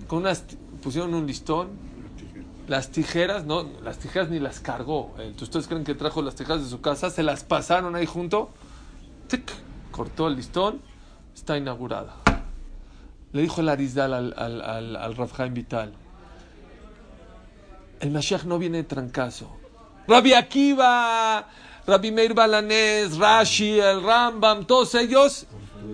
Con 0.06 0.20
unas, 0.20 0.44
pusieron 0.82 1.12
un 1.14 1.26
listón, 1.26 1.70
las 2.68 2.90
tijeras, 2.90 3.44
no, 3.44 3.64
las 3.82 3.98
tijeras 3.98 4.30
ni 4.30 4.38
las 4.38 4.60
cargó. 4.60 5.12
Eh, 5.18 5.34
¿Ustedes 5.40 5.66
creen 5.66 5.84
que 5.84 5.94
trajo 5.94 6.22
las 6.22 6.36
tijeras 6.36 6.62
de 6.62 6.68
su 6.68 6.80
casa? 6.80 7.10
Se 7.10 7.22
las 7.22 7.42
pasaron 7.42 7.96
ahí 7.96 8.06
junto, 8.06 8.50
tic, 9.28 9.50
cortó 9.90 10.28
el 10.28 10.36
listón, 10.36 10.80
está 11.34 11.58
inaugurada. 11.58 12.14
Le 13.32 13.42
dijo 13.42 13.60
el 13.60 13.68
Arizal 13.68 14.14
al, 14.14 14.34
al, 14.36 14.62
al, 14.62 14.96
al 14.96 15.30
Chaim 15.32 15.52
Vital, 15.52 15.92
el 18.04 18.10
Mashiach 18.10 18.44
no 18.44 18.58
viene 18.58 18.78
de 18.78 18.84
trancazo. 18.84 19.48
Rabbi 20.06 20.34
Akiva, 20.34 21.48
Rabbi 21.86 22.12
Meir 22.12 22.34
Balanés, 22.34 23.16
Rashi, 23.16 23.80
el 23.80 24.02
Rambam, 24.02 24.66
todos 24.66 24.94
ellos 24.94 25.46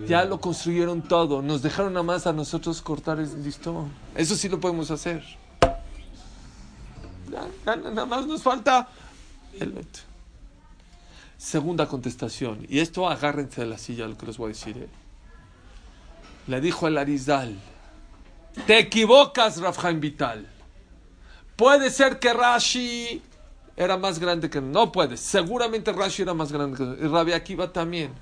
ya 0.08 0.24
lo 0.24 0.40
construyeron 0.40 1.02
todo. 1.02 1.40
Nos 1.40 1.62
dejaron 1.62 1.92
nada 1.92 2.02
más 2.02 2.26
a 2.26 2.32
nosotros 2.32 2.82
cortar 2.82 3.20
el 3.20 3.44
listón. 3.44 3.92
Eso 4.16 4.34
sí 4.34 4.48
lo 4.48 4.58
podemos 4.58 4.90
hacer. 4.90 5.22
Ya, 7.30 7.76
nada 7.76 8.06
más 8.06 8.26
nos 8.26 8.42
falta 8.42 8.88
el. 9.60 9.86
Segunda 11.38 11.86
contestación. 11.86 12.66
Y 12.68 12.80
esto 12.80 13.08
agárrense 13.08 13.60
de 13.60 13.68
la 13.68 13.78
silla 13.78 14.08
lo 14.08 14.18
que 14.18 14.26
les 14.26 14.36
voy 14.36 14.46
a 14.46 14.48
decir. 14.48 14.76
¿eh? 14.78 14.88
Le 16.48 16.60
dijo 16.60 16.88
el 16.88 16.98
Arizal. 16.98 17.56
Te 18.66 18.80
equivocas, 18.80 19.60
Rafhaim 19.60 20.00
Vital. 20.00 20.59
Puede 21.60 21.90
ser 21.90 22.18
que 22.18 22.32
Rashi 22.32 23.20
era 23.76 23.98
más 23.98 24.18
grande 24.18 24.48
que 24.48 24.62
no 24.62 24.90
puede. 24.90 25.18
Seguramente 25.18 25.92
Rashi 25.92 26.22
era 26.22 26.32
más 26.32 26.50
grande 26.50 26.78
que 26.78 27.04
y 27.04 27.06
Rabbi 27.06 27.32
Akiva 27.32 27.70
también. 27.70 28.12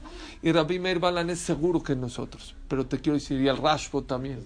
Y 0.43 0.51
Rabbi 0.51 0.81
Meir 0.81 0.99
Balan 0.99 1.31
es 1.31 1.39
seguro 1.39 1.81
que 1.81 1.95
nosotros. 1.95 2.57
Pero 2.67 2.85
te 2.85 2.99
quiero 2.99 3.15
decir, 3.15 3.41
y 3.41 3.47
el 3.47 3.57
Rashbo 3.57 4.03
también. 4.03 4.45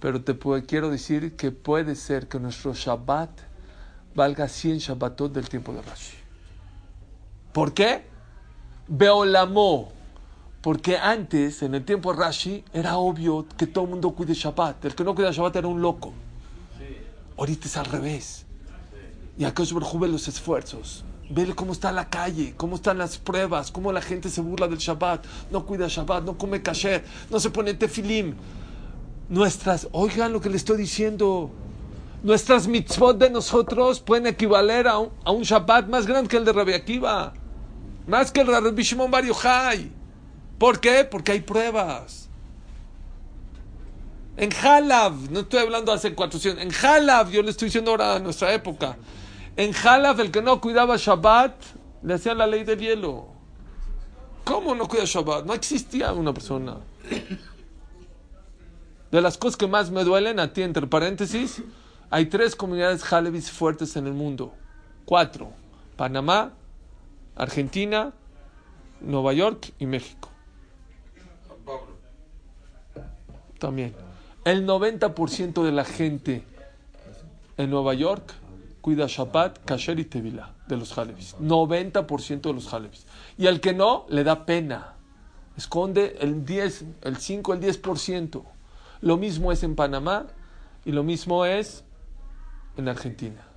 Pero 0.00 0.22
te 0.22 0.38
quiero 0.64 0.88
decir 0.88 1.36
que 1.36 1.50
puede 1.50 1.96
ser 1.96 2.28
que 2.28 2.40
nuestro 2.40 2.72
Shabbat 2.72 3.28
valga 4.14 4.48
100 4.48 4.78
Shabbatot 4.78 5.30
del 5.30 5.50
tiempo 5.50 5.74
de 5.74 5.82
Rashi. 5.82 6.16
¿Por 7.52 7.74
qué? 7.74 8.06
Beolamó. 8.88 9.92
Porque 10.62 10.96
antes, 10.96 11.60
en 11.62 11.74
el 11.74 11.84
tiempo 11.84 12.14
de 12.14 12.20
Rashi, 12.20 12.64
era 12.72 12.96
obvio 12.96 13.44
que 13.58 13.66
todo 13.66 13.84
el 13.84 13.90
mundo 13.90 14.12
cuide 14.12 14.32
Shabbat. 14.32 14.86
El 14.86 14.94
que 14.94 15.04
no 15.04 15.14
cuida 15.14 15.30
Shabbat 15.30 15.56
era 15.56 15.68
un 15.68 15.82
loco. 15.82 16.14
Ahorita 17.36 17.68
es 17.68 17.76
al 17.76 17.86
revés. 17.86 18.46
Y 19.38 19.44
acá 19.44 19.62
es 19.62 19.74
ve 19.74 20.08
los 20.08 20.28
esfuerzos. 20.28 21.04
Ve 21.28 21.52
cómo 21.54 21.72
está 21.72 21.92
la 21.92 22.08
calle, 22.08 22.54
cómo 22.56 22.76
están 22.76 22.98
las 22.98 23.18
pruebas, 23.18 23.70
cómo 23.70 23.92
la 23.92 24.00
gente 24.00 24.30
se 24.30 24.40
burla 24.40 24.68
del 24.68 24.78
Shabbat, 24.78 25.26
no 25.50 25.66
cuida 25.66 25.88
Shabbat, 25.88 26.24
no 26.24 26.38
come 26.38 26.62
kasher, 26.62 27.04
no 27.30 27.40
se 27.40 27.50
pone 27.50 27.74
tefilim. 27.74 28.34
Nuestras, 29.28 29.88
oigan 29.90 30.32
lo 30.32 30.40
que 30.40 30.48
le 30.48 30.56
estoy 30.56 30.78
diciendo. 30.78 31.50
Nuestras 32.22 32.68
mitzvot 32.68 33.18
de 33.18 33.28
nosotros 33.28 34.00
pueden 34.00 34.28
equivaler 34.28 34.86
a 34.86 34.98
un, 34.98 35.10
a 35.24 35.32
Shabbat 35.32 35.88
más 35.88 36.06
grande 36.06 36.28
que 36.28 36.36
el 36.36 36.44
de 36.44 36.52
Rabbi 36.52 36.72
Akiva. 36.72 37.34
Más 38.06 38.30
que 38.30 38.40
el 38.40 38.46
de 38.46 38.60
Rabbi 38.60 38.82
Shimon 38.82 39.10
Bar 39.10 39.24
Yochai. 39.24 39.90
¿Por 40.58 40.80
qué? 40.80 41.04
Porque 41.04 41.32
hay 41.32 41.40
pruebas. 41.40 42.25
En 44.36 44.50
Halav, 44.52 45.30
no 45.30 45.40
estoy 45.40 45.60
hablando 45.60 45.92
hace 45.92 46.14
400, 46.14 46.62
en 46.62 46.70
Halav, 46.84 47.30
yo 47.30 47.42
le 47.42 47.50
estoy 47.50 47.66
diciendo 47.66 47.90
ahora 47.90 48.16
a 48.16 48.18
nuestra 48.18 48.52
época. 48.52 48.96
En 49.56 49.74
Halav, 49.74 50.20
el 50.20 50.30
que 50.30 50.42
no 50.42 50.60
cuidaba 50.60 50.96
Shabbat, 50.98 51.54
le 52.02 52.14
hacían 52.14 52.36
la 52.36 52.46
ley 52.46 52.64
del 52.64 52.78
hielo. 52.78 53.28
¿Cómo 54.44 54.74
no 54.74 54.86
cuida 54.86 55.04
Shabbat? 55.06 55.46
No 55.46 55.54
existía 55.54 56.12
una 56.12 56.34
persona. 56.34 56.76
De 59.10 59.22
las 59.22 59.38
cosas 59.38 59.56
que 59.56 59.66
más 59.66 59.90
me 59.90 60.04
duelen, 60.04 60.38
a 60.38 60.52
ti, 60.52 60.62
entre 60.62 60.86
paréntesis, 60.86 61.62
hay 62.10 62.26
tres 62.26 62.54
comunidades 62.54 63.10
Halevis 63.10 63.50
fuertes 63.50 63.96
en 63.96 64.06
el 64.06 64.12
mundo. 64.12 64.52
Cuatro. 65.06 65.50
Panamá, 65.96 66.52
Argentina, 67.36 68.12
Nueva 69.00 69.32
York 69.32 69.72
y 69.78 69.86
México. 69.86 70.28
También. 73.58 74.05
El 74.46 74.64
90% 74.64 75.64
de 75.64 75.72
la 75.72 75.84
gente 75.84 76.44
en 77.56 77.68
Nueva 77.68 77.94
York 77.94 78.32
cuida 78.80 79.06
Shabbat, 79.08 79.64
Kasher 79.64 79.98
y 79.98 80.04
Tevilá 80.04 80.54
de 80.68 80.76
los 80.76 80.96
Halevis. 80.96 81.34
90% 81.40 82.42
de 82.42 82.52
los 82.52 82.72
Halevis. 82.72 83.06
Y 83.36 83.48
al 83.48 83.60
que 83.60 83.72
no, 83.72 84.06
le 84.08 84.22
da 84.22 84.46
pena. 84.46 84.94
Esconde 85.56 86.18
el 86.20 86.44
10, 86.44 86.84
el 87.02 87.16
5, 87.16 87.54
el 87.54 87.60
10%. 87.60 88.44
Lo 89.00 89.16
mismo 89.16 89.50
es 89.50 89.64
en 89.64 89.74
Panamá 89.74 90.26
y 90.84 90.92
lo 90.92 91.02
mismo 91.02 91.44
es 91.44 91.82
en 92.76 92.88
Argentina. 92.88 93.48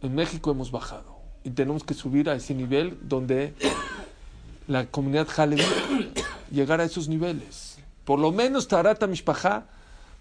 En 0.00 0.14
México 0.14 0.52
hemos 0.52 0.70
bajado 0.70 1.18
y 1.44 1.50
tenemos 1.50 1.84
que 1.84 1.92
subir 1.92 2.30
a 2.30 2.34
ese 2.34 2.54
nivel 2.54 2.96
donde 3.02 3.52
la 4.68 4.86
comunidad 4.86 5.28
Halevi 5.36 5.64
llegar 6.50 6.80
a 6.80 6.84
esos 6.84 7.08
niveles. 7.08 7.73
Por 8.04 8.18
lo 8.18 8.32
menos 8.32 8.68
Tarata 8.68 9.06
Mishpachá, 9.06 9.66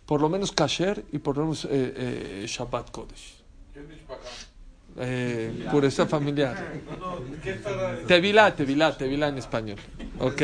por 0.05 0.21
lo 0.21 0.29
menos 0.29 0.51
Kasher 0.51 1.03
y 1.11 1.19
por 1.19 1.37
lo 1.37 1.43
menos 1.43 1.65
eh, 1.65 1.69
eh, 1.71 2.45
Shabbat 2.47 2.91
Kodesh. 2.91 3.35
¿Qué 3.73 3.79
es? 3.79 4.53
Eh, 4.95 5.67
pureza 5.71 6.05
familiar. 6.05 6.55
No, 6.99 7.19
no, 7.19 7.41
¿qué? 7.41 7.59
Tevilá, 8.07 8.55
Tevilá, 8.55 8.95
Tevilá 8.95 9.27
en 9.27 9.37
español. 9.37 9.77
¿Ok? 10.19 10.41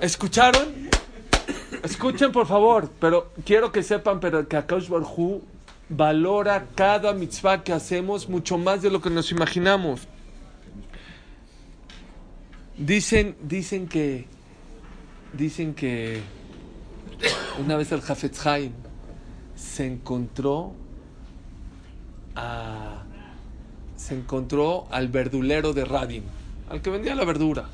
¿Escucharon? 0.00 0.88
Escuchen 1.82 2.30
por 2.30 2.46
favor, 2.46 2.90
pero 3.00 3.32
quiero 3.44 3.72
que 3.72 3.82
sepan 3.82 4.20
pero 4.20 4.46
que 4.46 4.56
Akash 4.56 4.88
Barhu 4.88 5.42
valora 5.88 6.66
cada 6.74 7.12
mitzvah 7.12 7.64
que 7.64 7.72
hacemos 7.72 8.28
mucho 8.28 8.58
más 8.58 8.82
de 8.82 8.90
lo 8.90 9.00
que 9.00 9.10
nos 9.10 9.32
imaginamos. 9.32 10.06
Dicen, 12.80 13.36
dicen 13.42 13.88
que, 13.88 14.26
dicen 15.36 15.74
que 15.74 16.22
una 17.62 17.76
vez 17.76 17.92
el 17.92 18.00
Hafetz 18.00 18.46
Haim 18.46 18.72
se 19.54 19.86
encontró 19.86 20.72
a- 22.34 23.02
se 23.96 24.14
encontró 24.14 24.86
al 24.90 25.08
verdulero 25.08 25.74
de 25.74 25.84
Radin, 25.84 26.24
al 26.70 26.80
que 26.80 26.88
vendía 26.88 27.14
la 27.14 27.26
verdura. 27.26 27.68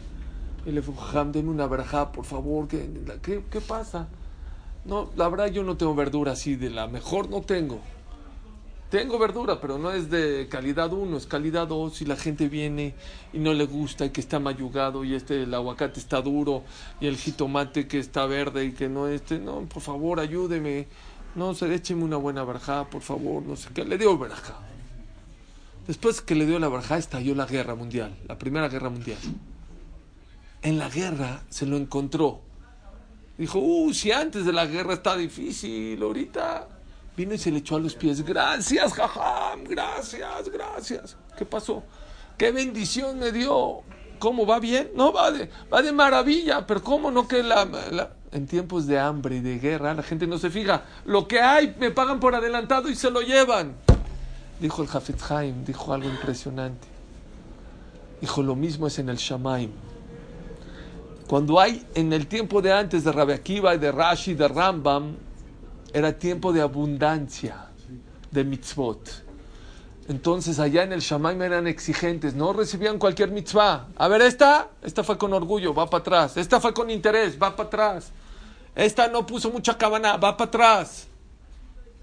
Y 0.67 0.73
le 0.73 0.81
dijo, 0.81 0.93
Jajam, 0.97 1.31
denme 1.31 1.51
una 1.51 1.69
verajá, 1.69 2.11
por 2.11 2.25
favor. 2.25 2.67
¿qué, 2.67 2.91
qué, 3.23 3.45
qué 3.49 3.61
pasa? 3.61 4.09
No, 4.85 5.11
la 5.15 5.29
verdad 5.29 5.47
yo 5.47 5.63
no 5.63 5.77
tengo 5.77 5.95
verdura 5.95 6.33
así, 6.33 6.57
de 6.57 6.71
la 6.71 6.89
mejor 6.89 7.31
no 7.31 7.43
tengo. 7.43 7.81
Tengo 8.91 9.19
verdura, 9.19 9.61
pero 9.61 9.79
no 9.79 9.91
es 9.91 10.11
de 10.11 10.47
calidad 10.49 10.93
1, 10.93 11.17
es 11.17 11.27
calidad 11.27 11.67
2. 11.67 12.03
Y 12.03 12.05
la 12.05 12.17
gente 12.17 12.49
viene 12.49 12.95
y 13.33 13.39
no 13.39 13.53
le 13.53 13.67
gusta 13.67 14.05
y 14.05 14.11
que 14.11 14.21
está 14.21 14.39
mayugado 14.39 15.05
y 15.05 15.15
este 15.15 15.43
el 15.43 15.53
aguacate 15.53 15.99
está 15.99 16.23
duro 16.23 16.63
y 17.01 17.09
el 17.09 17.17
jitomate 17.17 17.89
que 17.89 17.99
está 17.99 18.27
verde 18.27 18.65
y 18.67 18.73
que 18.73 18.89
no 18.89 19.09
este. 19.09 19.39
No, 19.39 19.63
por 19.63 19.83
favor, 19.83 20.21
ayúdeme. 20.21 20.87
No, 21.35 21.53
se 21.55 21.73
écheme 21.75 22.05
una 22.05 22.17
buena 22.17 22.45
verajá, 22.45 22.89
por 22.89 23.03
favor. 23.03 23.43
No 23.43 23.57
sé 23.57 23.71
qué. 23.75 23.85
Le 23.85 23.99
dio 23.99 24.17
verajá. 24.17 24.61
Después 25.89 26.21
que 26.21 26.35
le 26.35 26.47
dio 26.47 26.59
la 26.59 26.69
verajá, 26.69 26.97
estalló 26.97 27.35
la 27.35 27.47
guerra 27.47 27.75
mundial, 27.75 28.17
la 28.27 28.39
primera 28.39 28.69
guerra 28.69 28.91
mundial. 28.91 29.19
En 30.63 30.79
la 30.79 30.89
guerra 30.89 31.43
se 31.49 31.67
lo 31.67 31.77
encontró. 31.77 32.41
Dijo, 33.37 33.59
uh, 33.59 33.93
si 33.93 34.13
antes 34.13 34.47
de 34.47 34.53
la 34.53 34.67
guerra 34.67 34.95
está 34.95 35.17
difícil, 35.17 36.01
ahorita. 36.03 36.76
Vino 37.17 37.35
y 37.35 37.39
se 37.39 37.51
le 37.51 37.59
echó 37.59 37.77
a 37.77 37.81
los 37.81 37.95
pies. 37.95 38.23
Gracias, 38.23 38.93
jajam, 38.93 39.65
gracias, 39.65 40.49
gracias. 40.51 41.17
¿Qué 41.37 41.47
pasó? 41.47 41.83
¿Qué 42.37 42.53
bendición 42.53 43.19
me 43.19 43.33
dio? 43.33 43.83
¿Cómo 44.19 44.47
va 44.47 44.61
bien? 44.61 44.91
No, 44.95 45.13
va 45.13 45.31
de, 45.31 45.51
va 45.73 45.83
de 45.83 45.93
maravilla, 45.93 46.67
pero 46.67 46.83
¿cómo 46.83 47.11
no 47.11 47.27
que 47.27 47.43
la, 47.43 47.67
En 48.33 48.47
tiempos 48.47 48.87
de 48.87 48.99
hambre 48.99 49.37
y 49.37 49.41
de 49.41 49.59
guerra, 49.59 49.95
la 49.95 50.03
gente 50.03 50.27
no 50.27 50.39
se 50.39 50.51
fija. 50.51 50.85
Lo 51.05 51.27
que 51.27 51.41
hay, 51.41 51.75
me 51.79 51.91
pagan 51.91 52.21
por 52.21 52.35
adelantado 52.35 52.91
y 52.91 52.95
se 52.95 53.11
lo 53.11 53.23
llevan. 53.23 53.75
Dijo 54.61 54.83
el 54.83 54.89
Hafez 54.93 55.31
Haim, 55.31 55.65
dijo 55.65 55.93
algo 55.93 56.09
impresionante. 56.09 56.89
Dijo, 58.21 58.43
lo 58.43 58.57
mismo 58.57 58.87
es 58.87 58.99
en 58.99 59.09
el 59.11 59.17
Shamaim. 59.17 59.71
Cuando 61.27 61.61
hay 61.61 61.85
en 61.95 62.13
el 62.13 62.27
tiempo 62.27 62.63
de 62.63 62.73
antes 62.73 63.05
de 63.05 63.13
Rabbi 63.13 63.33
Akiva 63.33 63.75
y 63.75 63.79
de 63.79 63.93
Rashi, 63.93 64.35
de 64.35 64.49
Rambam, 64.49 65.17
era 65.97 66.13
tiempo 66.13 66.53
de 66.53 66.61
abundancia 66.61 67.69
de 68.31 68.45
mitzvot. 68.45 69.25
Entonces 70.09 70.59
allá 70.59 70.83
en 70.83 70.93
el 70.93 71.01
Shamaim 71.01 71.41
eran 71.41 71.67
exigentes, 71.67 72.35
no 72.35 72.53
recibían 72.53 72.99
cualquier 72.99 73.31
mitzvah. 73.31 73.89
A 73.97 74.07
ver, 74.07 74.21
esta, 74.21 74.69
esta 74.83 75.03
fue 75.03 75.17
con 75.17 75.33
orgullo, 75.33 75.73
va 75.73 75.89
para 75.89 76.03
atrás. 76.03 76.37
Esta 76.37 76.61
fue 76.61 76.75
con 76.75 76.91
interés, 76.91 77.39
va 77.43 77.57
para 77.57 77.69
atrás. 77.69 78.11
Esta 78.75 79.09
no 79.09 79.25
puso 79.25 79.51
mucha 79.51 79.79
cabana, 79.79 80.19
va 80.19 80.37
para 80.37 80.49
atrás. 80.49 81.07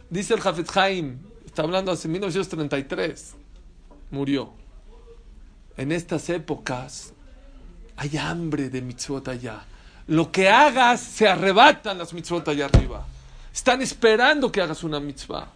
Dice 0.10 0.34
el 0.34 0.40
Hafez 0.40 0.76
Haim, 0.76 1.20
está 1.46 1.62
hablando 1.62 1.92
hace 1.92 2.08
1933, 2.08 3.36
murió. 4.10 4.54
En 5.78 5.92
estas 5.92 6.32
épocas 6.32 7.14
hay 7.96 8.18
hambre 8.18 8.72
de 8.72 8.82
mitzvot 8.82 9.28
allá. 9.28 9.64
Lo 10.08 10.32
que 10.32 10.50
hagas, 10.50 11.00
se 11.00 11.28
arrebatan 11.28 12.00
las 12.00 12.12
mitzvot 12.12 12.48
allá 12.48 12.66
arriba. 12.66 13.06
Están 13.54 13.82
esperando 13.82 14.52
que 14.52 14.62
hagas 14.62 14.84
una 14.84 15.00
mitzvah. 15.00 15.48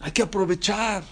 Hay 0.00 0.12
que 0.12 0.22
aprovechar. 0.22 1.02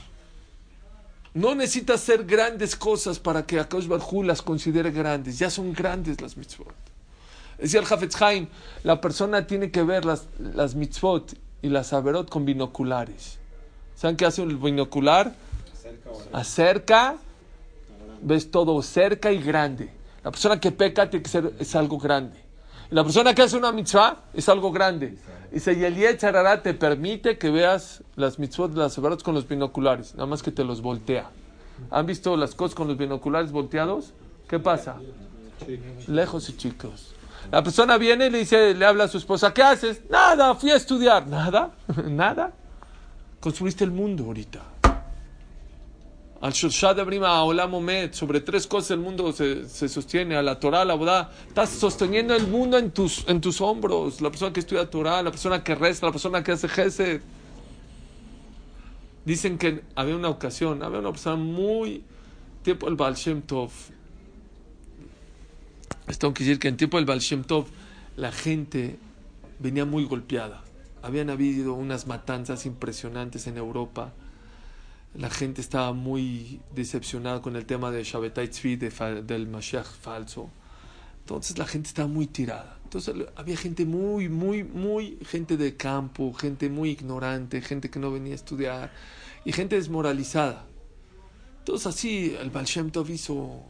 No 1.35 1.55
necesitas 1.55 2.03
hacer 2.03 2.25
grandes 2.25 2.75
cosas 2.75 3.19
para 3.19 3.47
que 3.47 3.61
Akash 3.61 3.87
Barjú 3.87 4.23
las 4.25 4.43
considere 4.43 4.91
grandes. 4.91 5.39
Ya 5.39 5.51
son 5.51 5.73
grandes 5.73 6.21
las 6.21 6.37
mitzvot. 6.37 6.75
Decía 7.59 7.81
el 7.81 7.87
Hafetz 7.89 8.21
Haim, 8.23 8.49
la 8.85 9.01
persona 9.01 9.47
tiene 9.47 9.71
que 9.71 9.83
ver 9.83 10.05
las, 10.05 10.27
las 10.39 10.75
mitzvot 10.75 11.35
y 11.63 11.69
las 11.69 11.93
averot 11.93 12.29
con 12.29 12.45
binoculares. 12.45 13.39
¿Saben 13.97 14.17
qué 14.17 14.27
hace 14.27 14.43
el 14.43 14.57
binocular? 14.57 15.35
Cerca 15.81 16.11
o 16.11 16.21
a- 16.37 16.41
Acerca, 16.41 17.17
ves 18.23 18.51
todo 18.51 18.81
cerca 18.83 19.33
y 19.33 19.43
grande. 19.43 19.91
La 20.25 20.31
persona 20.31 20.59
que 20.61 20.71
peca 20.73 21.11
tiene 21.11 21.23
que 21.23 21.29
ser 21.31 21.53
es 21.59 21.75
algo 21.75 21.99
grande. 21.99 22.48
La 22.91 23.05
persona 23.05 23.35
que 23.35 23.43
hace 23.43 23.57
una 23.57 23.71
mitzvah 23.71 24.17
es 24.33 24.49
algo 24.49 24.73
grande. 24.73 25.19
Dice, 25.53 25.75
y 25.75 25.85
el 25.85 25.95
Yetzarara 25.95 26.63
te 26.63 26.73
permite 26.73 27.37
que 27.37 27.51
veas 27.51 28.03
las 28.17 28.39
mitzvot 28.39 28.73
de 28.73 28.81
las 28.81 28.97
averot 28.97 29.23
con 29.23 29.35
los 29.35 29.47
binoculares, 29.47 30.15
nada 30.15 30.27
más 30.27 30.43
que 30.43 30.51
te 30.51 30.65
los 30.65 30.81
voltea. 30.81 31.31
¿Han 31.91 32.07
visto 32.07 32.37
las 32.37 32.55
cosas 32.55 32.75
con 32.75 32.89
los 32.89 32.97
binoculares 32.97 33.53
volteados? 33.53 34.13
¿Qué 34.49 34.59
pasa? 34.59 34.97
Lejos 36.07 36.49
y 36.49 36.57
chicos. 36.57 37.15
La 37.51 37.63
persona 37.63 37.99
viene 37.99 38.27
y 38.27 38.31
le 38.31 38.39
dice, 38.39 38.75
le 38.75 38.85
habla 38.85 39.05
a 39.05 39.09
su 39.09 39.19
esposa, 39.19 39.53
¿qué 39.53 39.63
haces? 39.63 40.03
Nada, 40.11 40.55
fui 40.55 40.71
a 40.71 40.77
estudiar. 40.77 41.27
¿Nada? 41.29 41.73
¿Nada? 42.09 42.53
Construiste 43.41 43.85
el 43.85 43.91
mundo 43.91 44.25
ahorita. 44.25 44.61
Al 46.41 46.53
Shoshad 46.53 46.95
de 46.95 47.03
Brima, 47.03 47.29
a 47.31 47.43
Olam 47.43 47.75
Omed, 47.75 48.13
sobre 48.13 48.41
tres 48.41 48.67
cosas 48.69 48.93
el 48.93 49.01
mundo 49.01 49.33
se, 49.33 49.69
se 49.69 49.89
sostiene, 49.89 50.37
a 50.37 50.43
la 50.43 50.61
Torah, 50.61 50.83
a 50.83 50.85
la 50.85 50.95
Bodá. 50.95 51.33
Estás 51.49 51.71
sosteniendo 51.71 52.33
el 52.35 52.47
mundo 52.47 52.79
en 52.79 52.93
tus, 52.93 53.27
en 53.27 53.41
tus 53.41 53.61
hombros. 53.61 54.21
La 54.21 54.31
persona 54.31 54.53
que 54.53 54.61
estudia 54.61 54.89
Torah, 54.89 55.21
la 55.23 55.33
persona 55.33 55.65
que 55.65 55.75
resta, 55.75 56.07
la 56.07 56.13
persona 56.13 56.45
que 56.45 56.53
hace 56.53 56.69
Gesed. 56.69 57.23
Dicen 59.25 59.59
que 59.59 59.83
había 59.97 60.15
una 60.15 60.29
ocasión, 60.29 60.85
había 60.85 61.01
una 61.01 61.11
persona 61.11 61.35
muy, 61.37 62.05
tiempo 62.63 62.87
el 62.87 62.95
Baal 62.95 63.17
Shem 63.17 63.43
Tov. 63.43 63.71
Esto 66.07 66.33
quiere 66.33 66.51
decir 66.51 66.61
que 66.61 66.69
en 66.69 66.77
tiempo 66.77 66.99
del 66.99 67.05
Baal 67.05 67.19
Shem 67.19 67.43
Tov 67.43 67.67
la 68.17 68.31
gente 68.31 68.97
venía 69.59 69.85
muy 69.85 70.05
golpeada. 70.05 70.63
Habían 71.03 71.31
habido 71.31 71.75
unas 71.75 72.07
matanzas 72.07 72.65
impresionantes 72.65 73.49
en 73.49 73.57
Europa. 73.57 74.13
La 75.19 75.31
gente 75.31 75.61
estaba 75.61 75.93
muy 75.93 76.61
decepcionada 76.77 77.43
con 77.43 77.57
el 77.57 77.67
tema 77.67 77.91
de 77.91 78.05
Shabbatai 78.05 78.51
Tzvi, 78.51 78.77
de 78.77 78.89
del 79.27 79.49
Mashiach 79.49 79.85
falso. 79.85 80.49
Entonces 81.23 81.59
la 81.59 81.67
gente 81.67 81.89
estaba 81.89 82.07
muy 82.07 82.29
tirada. 82.29 82.79
Entonces 82.85 83.17
había 83.35 83.57
gente 83.57 83.85
muy, 83.85 84.29
muy, 84.29 84.63
muy, 84.63 85.19
gente 85.27 85.57
de 85.57 85.77
campo, 85.77 86.33
gente 86.35 86.71
muy 86.71 86.91
ignorante, 86.91 87.61
gente 87.61 87.91
que 87.91 87.99
no 87.99 88.13
venía 88.13 88.31
a 88.31 88.37
estudiar 88.37 88.93
y 89.45 89.51
gente 89.51 89.75
desmoralizada. 89.75 90.67
Entonces 91.59 91.89
así 91.89 92.37
el 92.41 92.51
Baal 92.51 92.67
Shem 92.67 92.93
Tov 92.93 93.11
hizo 93.11 93.65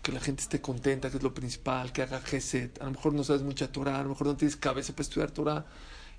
que 0.00 0.12
la 0.12 0.20
gente 0.20 0.42
esté 0.42 0.60
contenta, 0.60 1.10
que 1.10 1.16
es 1.16 1.24
lo 1.24 1.34
principal, 1.34 1.92
que 1.92 2.02
haga 2.02 2.20
Geset. 2.20 2.80
A 2.80 2.84
lo 2.84 2.92
mejor 2.92 3.14
no 3.14 3.24
sabes 3.24 3.42
mucha 3.42 3.66
Torah, 3.66 3.98
a 3.98 4.02
lo 4.04 4.10
mejor 4.10 4.28
no 4.28 4.36
tienes 4.36 4.54
cabeza 4.54 4.92
para 4.92 5.02
estudiar 5.02 5.32
Torah. 5.32 5.66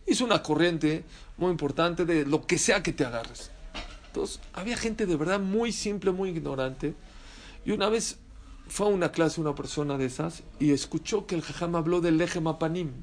Hizo 0.05 0.25
una 0.25 0.43
corriente 0.43 1.05
muy 1.37 1.51
importante 1.51 2.03
de 2.03 2.25
lo 2.25 2.45
que 2.45 2.57
sea 2.57 2.83
que 2.83 2.91
te 2.91 3.05
agarres. 3.05 3.54
Entonces, 4.15 4.39
había 4.53 4.77
gente 4.77 5.05
de 5.05 5.17
verdad 5.17 5.41
muy 5.41 5.73
simple, 5.73 6.11
muy 6.11 6.29
ignorante. 6.29 6.93
Y 7.65 7.71
una 7.71 7.89
vez 7.89 8.17
fue 8.69 8.87
a 8.87 8.89
una 8.89 9.11
clase 9.11 9.41
una 9.41 9.53
persona 9.55 9.97
de 9.97 10.05
esas 10.05 10.43
y 10.57 10.71
escuchó 10.71 11.27
que 11.27 11.35
el 11.35 11.41
jajam 11.41 11.75
habló 11.75 11.99
del 11.99 12.17
lejem 12.17 12.47
apanim. 12.47 12.93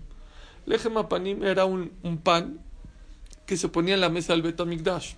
Lejem 0.64 0.96
apanim 0.96 1.44
era 1.44 1.66
un, 1.66 1.90
pan 2.24 2.60
que 3.44 3.58
se 3.58 3.68
ponía 3.68 3.92
en 3.92 4.00
la 4.00 4.08
mesa 4.08 4.32
del 4.32 4.40
Betamigdash. 4.40 5.12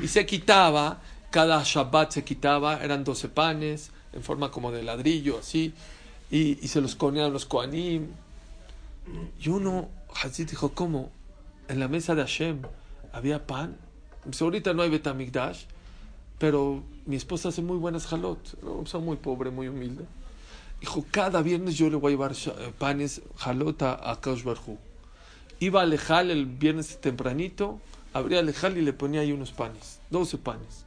Y 0.00 0.06
se 0.06 0.24
quitaba, 0.26 1.02
cada 1.32 1.60
Shabbat 1.64 2.12
se 2.12 2.22
quitaba, 2.22 2.84
eran 2.84 3.02
12 3.02 3.28
panes, 3.30 3.90
en 4.12 4.22
forma 4.22 4.52
como 4.52 4.70
de 4.70 4.84
ladrillo, 4.84 5.40
así, 5.40 5.74
y, 6.30 6.64
y 6.64 6.68
se 6.68 6.80
los 6.80 6.94
ponían 6.94 7.32
los 7.32 7.46
Koanim. 7.46 8.06
Y 9.40 9.48
uno, 9.48 9.88
Hazid 10.22 10.50
dijo, 10.50 10.72
¿cómo? 10.72 11.10
En 11.66 11.80
la 11.80 11.88
mesa 11.88 12.14
de 12.14 12.22
Hashem 12.22 12.62
había 13.12 13.44
pan. 13.44 13.76
Dice, 14.24 14.44
ahorita 14.44 14.72
no 14.72 14.82
hay 14.82 14.90
Betamigdash, 14.90 15.64
pero 16.38 16.82
mi 17.06 17.16
esposa 17.16 17.50
hace 17.50 17.62
muy 17.62 17.76
buenas 17.76 18.06
jalot. 18.06 18.38
¿no? 18.62 18.86
Soy 18.86 19.00
muy 19.02 19.16
pobre, 19.16 19.50
muy 19.50 19.68
humilde. 19.68 20.04
Dijo, 20.80 21.04
cada 21.10 21.42
viernes 21.42 21.76
yo 21.76 21.88
le 21.88 21.96
voy 21.96 22.12
a 22.12 22.16
llevar 22.16 22.32
eh, 22.32 22.72
panes, 22.78 23.22
jalot 23.36 23.82
a, 23.82 24.18
Kaush 24.20 24.42
Barjú. 24.42 24.78
Iba 25.60 25.82
a 25.82 25.86
Lejal 25.86 26.30
el 26.30 26.46
viernes 26.46 27.00
tempranito, 27.00 27.80
abría 28.12 28.42
Lejal 28.42 28.76
y 28.76 28.82
le 28.82 28.92
ponía 28.92 29.20
ahí 29.20 29.32
unos 29.32 29.52
panes, 29.52 30.00
12 30.10 30.36
panes. 30.38 30.84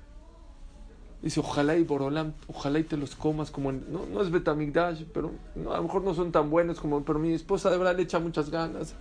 Dice, 1.22 1.40
ojalá 1.40 1.76
y 1.76 1.84
Borolam, 1.84 2.34
ojalá 2.48 2.78
y 2.78 2.84
te 2.84 2.96
los 2.96 3.16
comas 3.16 3.50
como 3.50 3.72
en- 3.72 3.92
no, 3.92 4.06
no 4.06 4.22
es 4.22 4.30
Betamigdash, 4.30 5.04
pero 5.14 5.32
no, 5.56 5.74
a 5.74 5.78
lo 5.78 5.84
mejor 5.84 6.04
no 6.04 6.14
son 6.14 6.32
tan 6.32 6.50
buenos 6.52 6.80
como, 6.80 7.04
pero 7.04 7.18
mi 7.18 7.34
esposa 7.34 7.72
de 7.72 7.78
verdad 7.78 7.96
le 7.96 8.04
echa 8.04 8.20
muchas 8.20 8.52
ganas. 8.52 8.94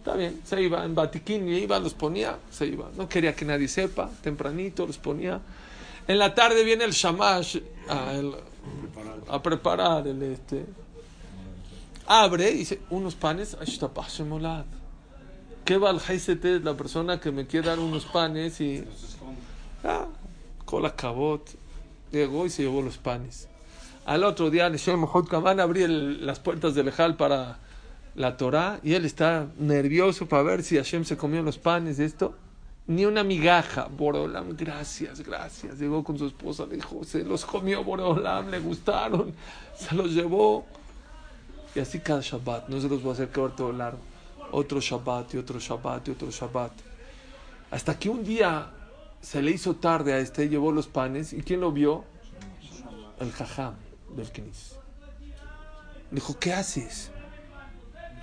Está 0.00 0.16
bien, 0.16 0.40
se 0.44 0.60
iba 0.62 0.82
en 0.84 0.94
Batiquín 0.94 1.46
iba, 1.48 1.78
los 1.78 1.92
ponía, 1.94 2.38
se 2.50 2.66
iba. 2.66 2.90
No 2.96 3.08
quería 3.08 3.34
que 3.36 3.44
nadie 3.44 3.68
sepa, 3.68 4.10
tempranito 4.22 4.86
los 4.86 4.96
ponía. 4.98 5.40
En 6.08 6.18
la 6.18 6.34
tarde 6.34 6.64
viene 6.64 6.84
el 6.84 6.92
shamash 6.92 7.58
a, 7.88 8.14
el- 8.14 8.34
a 9.28 9.42
preparar 9.42 10.06
el 10.08 10.22
este. 10.22 10.64
Abre 12.06 12.50
y 12.50 12.56
dice, 12.58 12.80
unos 12.90 13.14
panes. 13.14 13.56
¿Qué 15.64 15.76
va 15.78 15.90
al 15.90 16.00
es 16.56 16.64
la 16.64 16.74
persona 16.74 17.20
que 17.20 17.30
me 17.30 17.46
quiere 17.46 17.68
dar 17.68 17.78
unos 17.78 18.06
panes 18.06 18.60
y 18.60 18.82
ah, 19.84 20.06
cola 20.64 20.96
cabot? 20.96 21.48
Llegó 22.10 22.46
y 22.46 22.50
se 22.50 22.62
llevó 22.62 22.82
los 22.82 22.96
panes. 22.98 23.48
Al 24.06 24.24
otro 24.24 24.50
día, 24.50 24.68
Neshem 24.70 25.04
van 25.42 25.60
a 25.60 25.64
abrir 25.64 25.84
el- 25.84 26.26
las 26.26 26.40
puertas 26.40 26.74
del 26.74 26.88
Ejal 26.88 27.16
para 27.16 27.58
la 28.14 28.36
Torah 28.36 28.80
y 28.82 28.94
él 28.94 29.04
está 29.04 29.46
nervioso 29.58 30.26
para 30.26 30.42
ver 30.42 30.62
si 30.62 30.76
Hashem 30.76 31.04
se 31.04 31.16
comió 31.16 31.42
los 31.42 31.58
panes 31.58 31.98
de 31.98 32.04
esto. 32.04 32.34
Ni 32.86 33.06
una 33.06 33.22
migaja. 33.22 33.88
Borolam, 33.88 34.56
gracias, 34.56 35.20
gracias. 35.20 35.78
Llegó 35.78 36.02
con 36.02 36.18
su 36.18 36.26
esposa, 36.26 36.66
le 36.66 36.76
dijo, 36.76 37.04
se 37.04 37.24
los 37.24 37.44
comió 37.44 37.84
Borolam, 37.84 38.50
le 38.50 38.58
gustaron, 38.58 39.32
se 39.76 39.94
los 39.94 40.12
llevó. 40.12 40.66
Y 41.74 41.78
así 41.78 42.00
cada 42.00 42.20
Shabbat, 42.20 42.68
no 42.68 42.80
se 42.80 42.88
los 42.88 43.00
voy 43.02 43.10
a 43.10 43.14
hacer 43.14 43.28
todo 43.28 43.72
largo. 43.72 44.00
Otro 44.50 44.80
Shabbat 44.80 45.34
y 45.34 45.38
otro 45.38 45.60
Shabbat 45.60 46.08
y 46.08 46.10
otro 46.10 46.30
Shabbat. 46.30 46.72
Hasta 47.70 47.96
que 47.96 48.08
un 48.08 48.24
día 48.24 48.70
se 49.20 49.42
le 49.42 49.52
hizo 49.52 49.76
tarde 49.76 50.12
a 50.12 50.18
este, 50.18 50.48
llevó 50.48 50.72
los 50.72 50.88
panes. 50.88 51.32
¿Y 51.32 51.42
quién 51.42 51.60
lo 51.60 51.70
vio? 51.70 52.04
El 53.20 53.30
jajam 53.30 53.74
del 54.16 54.32
Knis. 54.32 54.76
Dijo, 56.10 56.36
¿qué 56.40 56.52
haces? 56.52 57.12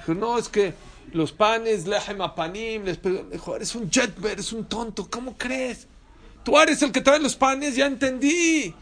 Dijo, 0.08 0.20
no, 0.20 0.38
es 0.38 0.48
que 0.48 0.74
los 1.12 1.34
panes, 1.34 1.86
lehem 1.86 2.22
apanim, 2.22 2.86
les 2.86 3.00
dijo, 3.02 3.56
eres 3.56 3.76
un 3.76 3.92
jetber, 3.92 4.32
eres 4.34 4.54
un 4.54 4.66
tonto, 4.66 5.10
¿cómo 5.10 5.38
crees? 5.38 5.86
Tú 6.44 6.58
eres 6.58 6.82
el 6.82 6.94
que 6.94 7.02
trae 7.02 7.20
los 7.20 7.36
panes, 7.36 7.76
ya 7.76 7.88
entendí. 7.88 8.74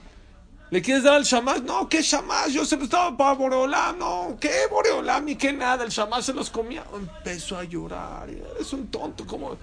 ¿Le 0.69 0.81
quieres 0.81 1.03
dar 1.03 1.15
al 1.15 1.23
shamash? 1.23 1.61
No, 1.61 1.89
¿qué 1.89 2.01
shamash? 2.01 2.51
Yo 2.51 2.63
se 2.63 2.77
los 2.77 2.89
daba 2.89 3.15
para 3.17 3.33
Boreolam, 3.33 3.97
no, 3.97 4.37
¿qué 4.39 4.67
Boreolam? 4.69 5.25
Ni 5.25 5.35
qué 5.35 5.51
nada, 5.51 5.83
el 5.83 5.89
shamash 5.89 6.25
se 6.25 6.33
los 6.33 6.51
comía. 6.51 6.83
Empezó 6.93 7.57
a 7.57 7.63
llorar, 7.63 8.29
eres 8.29 8.71
un 8.73 8.87
tonto, 8.87 9.25
¿cómo? 9.25 9.57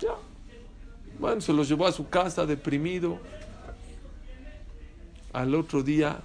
Ya. 0.00 0.14
Bueno, 1.18 1.40
se 1.42 1.52
los 1.52 1.68
llevó 1.68 1.86
a 1.86 1.92
su 1.92 2.08
casa 2.08 2.46
deprimido. 2.46 3.18
Al 5.32 5.54
otro 5.54 5.82
día 5.82 6.20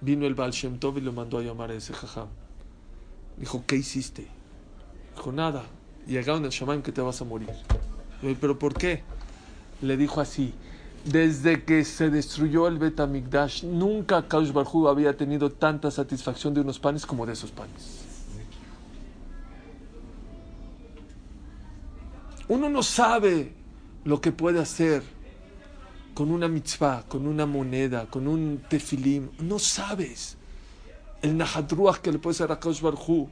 vino 0.00 0.26
el 0.26 0.34
Baal 0.34 0.52
Shem 0.52 0.78
Tov 0.78 0.98
y 0.98 1.00
lo 1.00 1.12
mandó 1.12 1.38
a 1.38 1.42
llamar 1.42 1.70
a 1.70 1.74
ese 1.74 1.92
jajam. 1.92 2.28
Dijo, 3.36 3.64
¿qué 3.66 3.76
hiciste? 3.76 4.26
Dijo, 5.16 5.32
nada. 5.32 5.64
Llegaron 6.06 6.44
el 6.44 6.50
shaman 6.50 6.82
que 6.82 6.92
te 6.92 7.00
vas 7.00 7.20
a 7.20 7.24
morir. 7.24 7.50
¿Pero 8.40 8.58
por 8.58 8.74
qué? 8.74 9.02
Le 9.82 9.96
dijo 9.96 10.20
así, 10.20 10.52
desde 11.04 11.64
que 11.64 11.84
se 11.84 12.10
destruyó 12.10 12.66
el 12.66 12.78
Bet 12.78 12.98
HaMikdash, 12.98 13.64
nunca 13.64 14.26
Kaush 14.26 14.52
Barhu 14.52 14.88
había 14.88 15.16
tenido 15.16 15.50
tanta 15.50 15.90
satisfacción 15.90 16.54
de 16.54 16.60
unos 16.60 16.78
panes 16.78 17.06
como 17.06 17.26
de 17.26 17.34
esos 17.34 17.50
panes. 17.50 18.04
Uno 22.48 22.70
no 22.70 22.82
sabe 22.82 23.52
lo 24.04 24.20
que 24.20 24.32
puede 24.32 24.58
hacer 24.58 25.02
con 26.18 26.32
una 26.32 26.48
mitzvah, 26.48 27.04
con 27.06 27.28
una 27.28 27.46
moneda, 27.46 28.06
con 28.06 28.26
un 28.26 28.64
tefilim. 28.68 29.30
No 29.38 29.60
sabes 29.60 30.36
el 31.22 31.36
nahadruach 31.36 31.98
que 31.98 32.10
le 32.10 32.18
puede 32.18 32.34
hacer 32.34 32.50
a 32.50 32.58
Kaush 32.58 32.80
Barhu. 32.80 33.30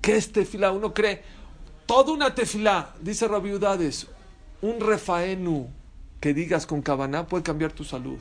¿Qué 0.00 0.16
es 0.16 0.30
tefilá? 0.30 0.70
Uno 0.70 0.94
cree, 0.94 1.20
toda 1.84 2.12
una 2.12 2.32
tefilá, 2.32 2.94
dice 3.00 3.26
Rabiudades, 3.26 4.06
un 4.62 4.78
refaenu 4.78 5.68
que 6.20 6.32
digas 6.32 6.64
con 6.64 6.80
cabana 6.80 7.26
puede 7.26 7.42
cambiar 7.42 7.72
tu 7.72 7.82
salud. 7.82 8.20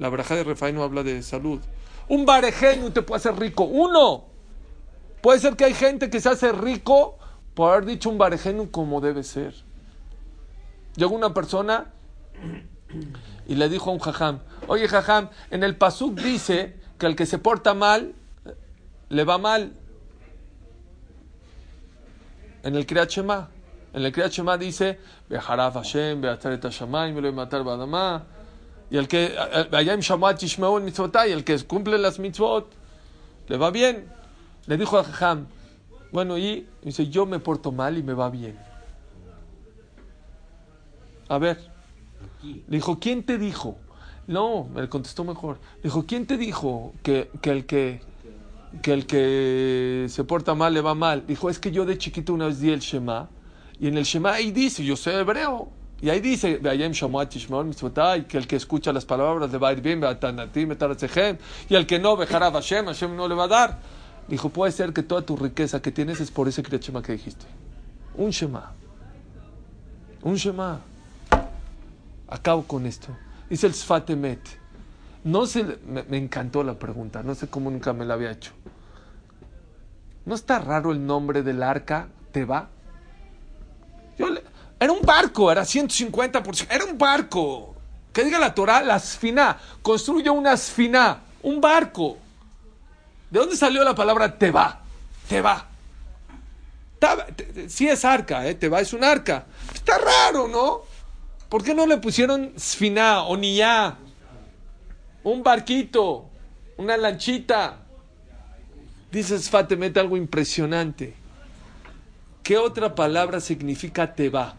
La 0.00 0.08
braja 0.08 0.34
de 0.34 0.42
refaenu 0.42 0.82
habla 0.82 1.04
de 1.04 1.22
salud. 1.22 1.60
Un 2.08 2.26
barejenu 2.26 2.90
te 2.90 3.02
puede 3.02 3.18
hacer 3.18 3.38
rico. 3.38 3.62
Uno. 3.62 4.24
Puede 5.22 5.38
ser 5.38 5.54
que 5.54 5.66
hay 5.66 5.74
gente 5.74 6.10
que 6.10 6.20
se 6.20 6.30
hace 6.30 6.50
rico 6.50 7.16
por 7.54 7.70
haber 7.70 7.84
dicho 7.84 8.10
un 8.10 8.18
barejenu 8.18 8.72
como 8.72 9.00
debe 9.00 9.22
ser. 9.22 9.67
Llegó 10.98 11.14
una 11.14 11.32
persona 11.32 11.86
y 13.46 13.54
le 13.54 13.68
dijo 13.68 13.90
a 13.90 13.92
un 13.92 14.00
jajam, 14.00 14.40
oye 14.66 14.88
jajam, 14.88 15.28
en 15.52 15.62
el 15.62 15.76
pasuk 15.76 16.18
dice 16.18 16.74
que 16.98 17.06
el 17.06 17.14
que 17.14 17.24
se 17.24 17.38
porta 17.38 17.72
mal, 17.72 18.14
le 19.08 19.22
va 19.22 19.38
mal. 19.38 19.72
En 22.64 22.74
el 22.74 22.84
Kriyat 22.84 23.10
Shema. 23.10 23.48
En 23.94 24.04
el 24.04 24.10
Kriyat 24.10 24.32
Shema 24.32 24.58
dice, 24.58 24.98
Beharaf 25.28 25.74
Hashem, 25.74 26.20
Beatar 26.20 26.52
et 26.54 26.64
Hashamayim, 26.64 27.14
Velo 27.14 27.32
matar 27.32 27.62
Badamá. 27.62 28.24
Y 28.90 28.96
el 28.96 29.06
que, 29.06 29.36
Ayam 29.70 30.00
Shamat 30.00 30.40
Yishmeun 30.40 30.84
Mitzvotay, 30.84 31.30
el 31.30 31.44
que 31.44 31.56
cumple 31.64 31.96
las 31.96 32.18
mitzvot, 32.18 32.72
le 33.46 33.56
va 33.56 33.70
bien. 33.70 34.08
Le 34.66 34.76
dijo 34.76 34.98
a 34.98 35.04
Jajam, 35.04 35.46
bueno, 36.10 36.36
y 36.36 36.66
dice, 36.82 37.06
yo 37.06 37.24
me 37.24 37.38
porto 37.38 37.70
mal 37.70 37.96
y 37.96 38.02
me 38.02 38.14
va 38.14 38.30
bien. 38.30 38.67
A 41.28 41.38
ver. 41.38 41.58
Le 42.42 42.76
dijo, 42.76 42.98
¿quién 42.98 43.22
te 43.22 43.38
dijo? 43.38 43.78
No, 44.26 44.68
me 44.74 44.88
contestó 44.88 45.24
mejor. 45.24 45.58
Le 45.76 45.84
dijo, 45.84 46.04
¿quién 46.06 46.26
te 46.26 46.36
dijo 46.36 46.92
que, 47.02 47.30
que 47.40 47.50
el 47.50 47.66
que 47.66 48.00
que 48.82 48.92
el 48.92 49.06
que 49.06 50.06
se 50.08 50.24
porta 50.24 50.54
mal 50.54 50.74
le 50.74 50.80
va 50.80 50.94
mal? 50.94 51.26
Dijo, 51.26 51.48
es 51.48 51.58
que 51.58 51.70
yo 51.70 51.86
de 51.86 51.96
chiquito 51.96 52.34
una 52.34 52.46
vez 52.46 52.60
di 52.60 52.70
el 52.70 52.80
Shema 52.80 53.28
y 53.80 53.88
en 53.88 53.96
el 53.96 54.04
Shema 54.04 54.32
ahí 54.34 54.50
dice, 54.50 54.84
yo 54.84 54.96
soy 54.96 55.14
hebreo. 55.14 55.70
Y 56.00 56.10
ahí 56.10 56.20
dice, 56.20 56.60
que 56.60 58.38
el 58.38 58.46
que 58.46 58.56
escucha 58.56 58.92
las 58.92 59.04
palabras 59.04 59.50
le 59.50 59.58
va 59.58 59.68
a 59.68 59.72
ir 59.72 59.80
bien, 59.80 60.00
y 61.68 61.74
el 61.74 61.86
que 61.86 61.98
no, 61.98 62.16
Hashem, 62.16 62.86
Hashem 62.86 63.16
no 63.16 63.26
le 63.26 63.34
va 63.34 63.44
a 63.44 63.48
dar. 63.48 63.78
Dijo, 64.28 64.48
puede 64.48 64.70
ser 64.70 64.92
que 64.92 65.02
toda 65.02 65.22
tu 65.22 65.36
riqueza 65.36 65.82
que 65.82 65.90
tienes 65.90 66.20
es 66.20 66.30
por 66.30 66.46
ese 66.46 66.62
Kriyat 66.62 66.82
Shema 66.82 67.02
que 67.02 67.12
dijiste. 67.12 67.46
Un 68.14 68.30
Shema. 68.30 68.72
Un 70.22 70.36
Shema. 70.36 70.80
Acabo 72.28 72.64
con 72.64 72.86
esto. 72.86 73.16
Dice 73.48 73.66
el 73.66 73.74
Sfatemet. 73.74 74.40
No 75.24 75.46
sé, 75.46 75.78
me, 75.86 76.16
encantó 76.16 76.62
la 76.62 76.78
pregunta, 76.78 77.22
no 77.22 77.34
sé 77.34 77.48
cómo 77.48 77.70
nunca 77.70 77.92
me 77.92 78.04
la 78.04 78.14
había 78.14 78.30
hecho. 78.30 78.52
¿No 80.24 80.34
está 80.34 80.58
raro 80.58 80.92
el 80.92 81.04
nombre 81.04 81.42
del 81.42 81.62
arca, 81.62 82.08
Teba? 82.32 82.68
Yo 84.16 84.26
era 84.78 84.92
un 84.92 85.02
barco, 85.02 85.50
era 85.50 85.62
150%, 85.62 86.66
era 86.70 86.84
un 86.84 86.96
barco. 86.96 87.74
Que 88.12 88.24
diga 88.24 88.38
la 88.38 88.54
Torah, 88.54 88.82
la 88.82 88.94
asfina, 88.94 89.58
construye 89.82 90.30
una 90.30 90.52
asfina, 90.52 91.20
un 91.42 91.60
barco. 91.60 92.16
¿De 93.30 93.40
dónde 93.40 93.56
salió 93.56 93.82
la 93.84 93.94
palabra 93.94 94.38
Teba? 94.38 94.80
Teba. 95.28 95.66
Sí 97.68 97.88
es 97.88 98.04
arca, 98.04 98.46
¿eh? 98.46 98.54
Teba 98.54 98.80
es 98.80 98.92
un 98.92 99.04
arca. 99.04 99.46
Está 99.72 99.98
raro, 99.98 100.48
¿no? 100.48 100.87
¿Por 101.48 101.64
qué 101.64 101.74
no 101.74 101.86
le 101.86 101.98
pusieron 101.98 102.52
sfina 102.58 103.22
o 103.22 103.36
niyá? 103.36 103.96
Un 105.24 105.42
barquito, 105.42 106.26
una 106.76 106.96
lanchita. 106.96 107.78
Dices 109.10 109.48
Fatemet 109.48 109.96
algo 109.96 110.16
impresionante. 110.16 111.14
¿Qué 112.42 112.58
otra 112.58 112.94
palabra 112.94 113.40
significa 113.40 114.14
teba? 114.14 114.54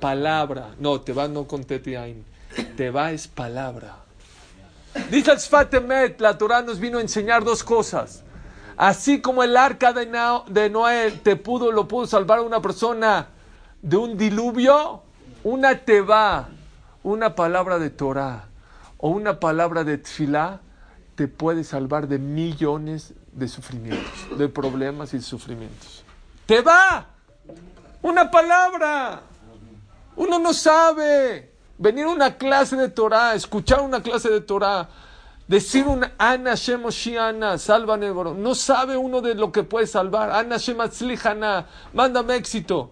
Palabra. 0.00 0.74
No, 0.78 1.00
teba 1.00 1.28
no 1.28 1.46
con 1.46 1.64
tetiain. 1.64 2.24
Teba 2.76 3.12
es 3.12 3.28
palabra. 3.28 3.96
Dice 5.10 5.38
Sfatemet, 5.38 6.20
la 6.20 6.36
Torah 6.36 6.62
nos 6.62 6.78
vino 6.78 6.98
a 6.98 7.00
enseñar 7.00 7.44
dos 7.44 7.64
cosas. 7.64 8.22
Así 8.76 9.20
como 9.20 9.42
el 9.42 9.56
arca 9.56 9.92
de 9.92 10.70
Noé 10.70 11.10
te 11.22 11.36
pudo, 11.36 11.72
lo 11.72 11.88
pudo 11.88 12.06
salvar 12.06 12.40
a 12.40 12.42
una 12.42 12.60
persona 12.60 13.28
de 13.80 13.96
un 13.96 14.16
diluvio, 14.16 15.02
una 15.44 15.78
teba, 15.78 16.48
una 17.02 17.34
palabra 17.34 17.78
de 17.78 17.90
Torah 17.90 18.48
o 18.98 19.08
una 19.08 19.40
palabra 19.40 19.84
de 19.84 19.98
tfilá 19.98 20.60
te 21.14 21.28
puede 21.28 21.64
salvar 21.64 22.08
de 22.08 22.18
millones 22.18 23.14
de 23.32 23.48
sufrimientos, 23.48 24.38
de 24.38 24.48
problemas 24.48 25.12
y 25.14 25.20
sufrimientos. 25.20 26.04
Te 26.46 26.60
va 26.60 27.06
una 28.02 28.30
palabra. 28.30 29.22
Uno 30.16 30.38
no 30.38 30.52
sabe 30.52 31.52
venir 31.78 32.04
a 32.04 32.10
una 32.10 32.36
clase 32.36 32.76
de 32.76 32.88
Torah, 32.88 33.34
escuchar 33.34 33.80
una 33.80 34.02
clase 34.02 34.30
de 34.30 34.40
Torah, 34.40 34.88
decir 35.48 35.86
un 35.86 36.04
Ana 36.18 36.54
Shemoshiana, 36.54 37.58
salva 37.58 37.96
No 37.96 38.54
sabe 38.54 38.96
uno 38.96 39.20
de 39.20 39.34
lo 39.34 39.50
que 39.50 39.62
puede 39.62 39.86
salvar. 39.86 40.30
Ana 40.30 40.58
Shematzlihana, 40.58 41.66
mándame 41.92 42.36
éxito. 42.36 42.90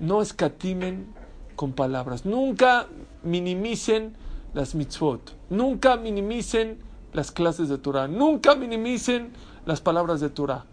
No 0.00 0.20
escatimen 0.20 1.21
palabras. 1.70 2.26
Nunca 2.26 2.88
minimicen 3.22 4.16
las 4.54 4.74
mitzvot. 4.74 5.36
Nunca 5.50 5.96
minimicen 5.96 6.80
las 7.12 7.30
clases 7.30 7.68
de 7.68 7.78
Torah. 7.78 8.08
Nunca 8.08 8.56
minimicen 8.56 9.30
las 9.64 9.80
palabras 9.80 10.20
de 10.20 10.30
Torah. 10.30 10.64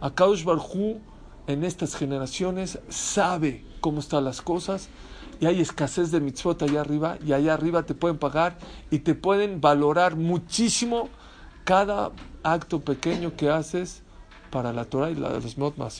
Akaush 0.00 0.44
Barhu 0.44 0.98
en 1.46 1.64
estas 1.64 1.94
generaciones 1.94 2.78
sabe 2.88 3.62
cómo 3.82 4.00
están 4.00 4.24
las 4.24 4.40
cosas 4.40 4.88
y 5.40 5.46
hay 5.46 5.60
escasez 5.60 6.10
de 6.10 6.20
mitzvot 6.20 6.62
allá 6.62 6.80
arriba 6.80 7.18
y 7.24 7.32
allá 7.32 7.54
arriba 7.54 7.82
te 7.82 7.94
pueden 7.94 8.18
pagar 8.18 8.56
y 8.90 9.00
te 9.00 9.14
pueden 9.14 9.60
valorar 9.60 10.16
muchísimo 10.16 11.08
cada 11.64 12.12
acto 12.42 12.80
pequeño 12.80 13.36
que 13.36 13.50
haces 13.50 14.02
para 14.50 14.72
la 14.72 14.84
Torah 14.84 15.10
y 15.10 15.14
la 15.14 15.32
de 15.32 15.40
los 15.40 15.56
mod 15.56 15.74
más 15.76 15.94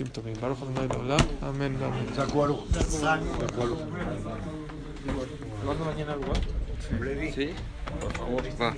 Amén. 1.42 1.76
Amén. 1.82 2.06
De 2.14 2.22
acuerdo. 2.22 2.64
¿Cuándo 5.64 5.84
mañana 5.84 6.14
el 6.14 6.20
¿Sí? 7.32 7.50
Por 8.00 8.12
favor, 8.12 8.42
va. 8.60 8.74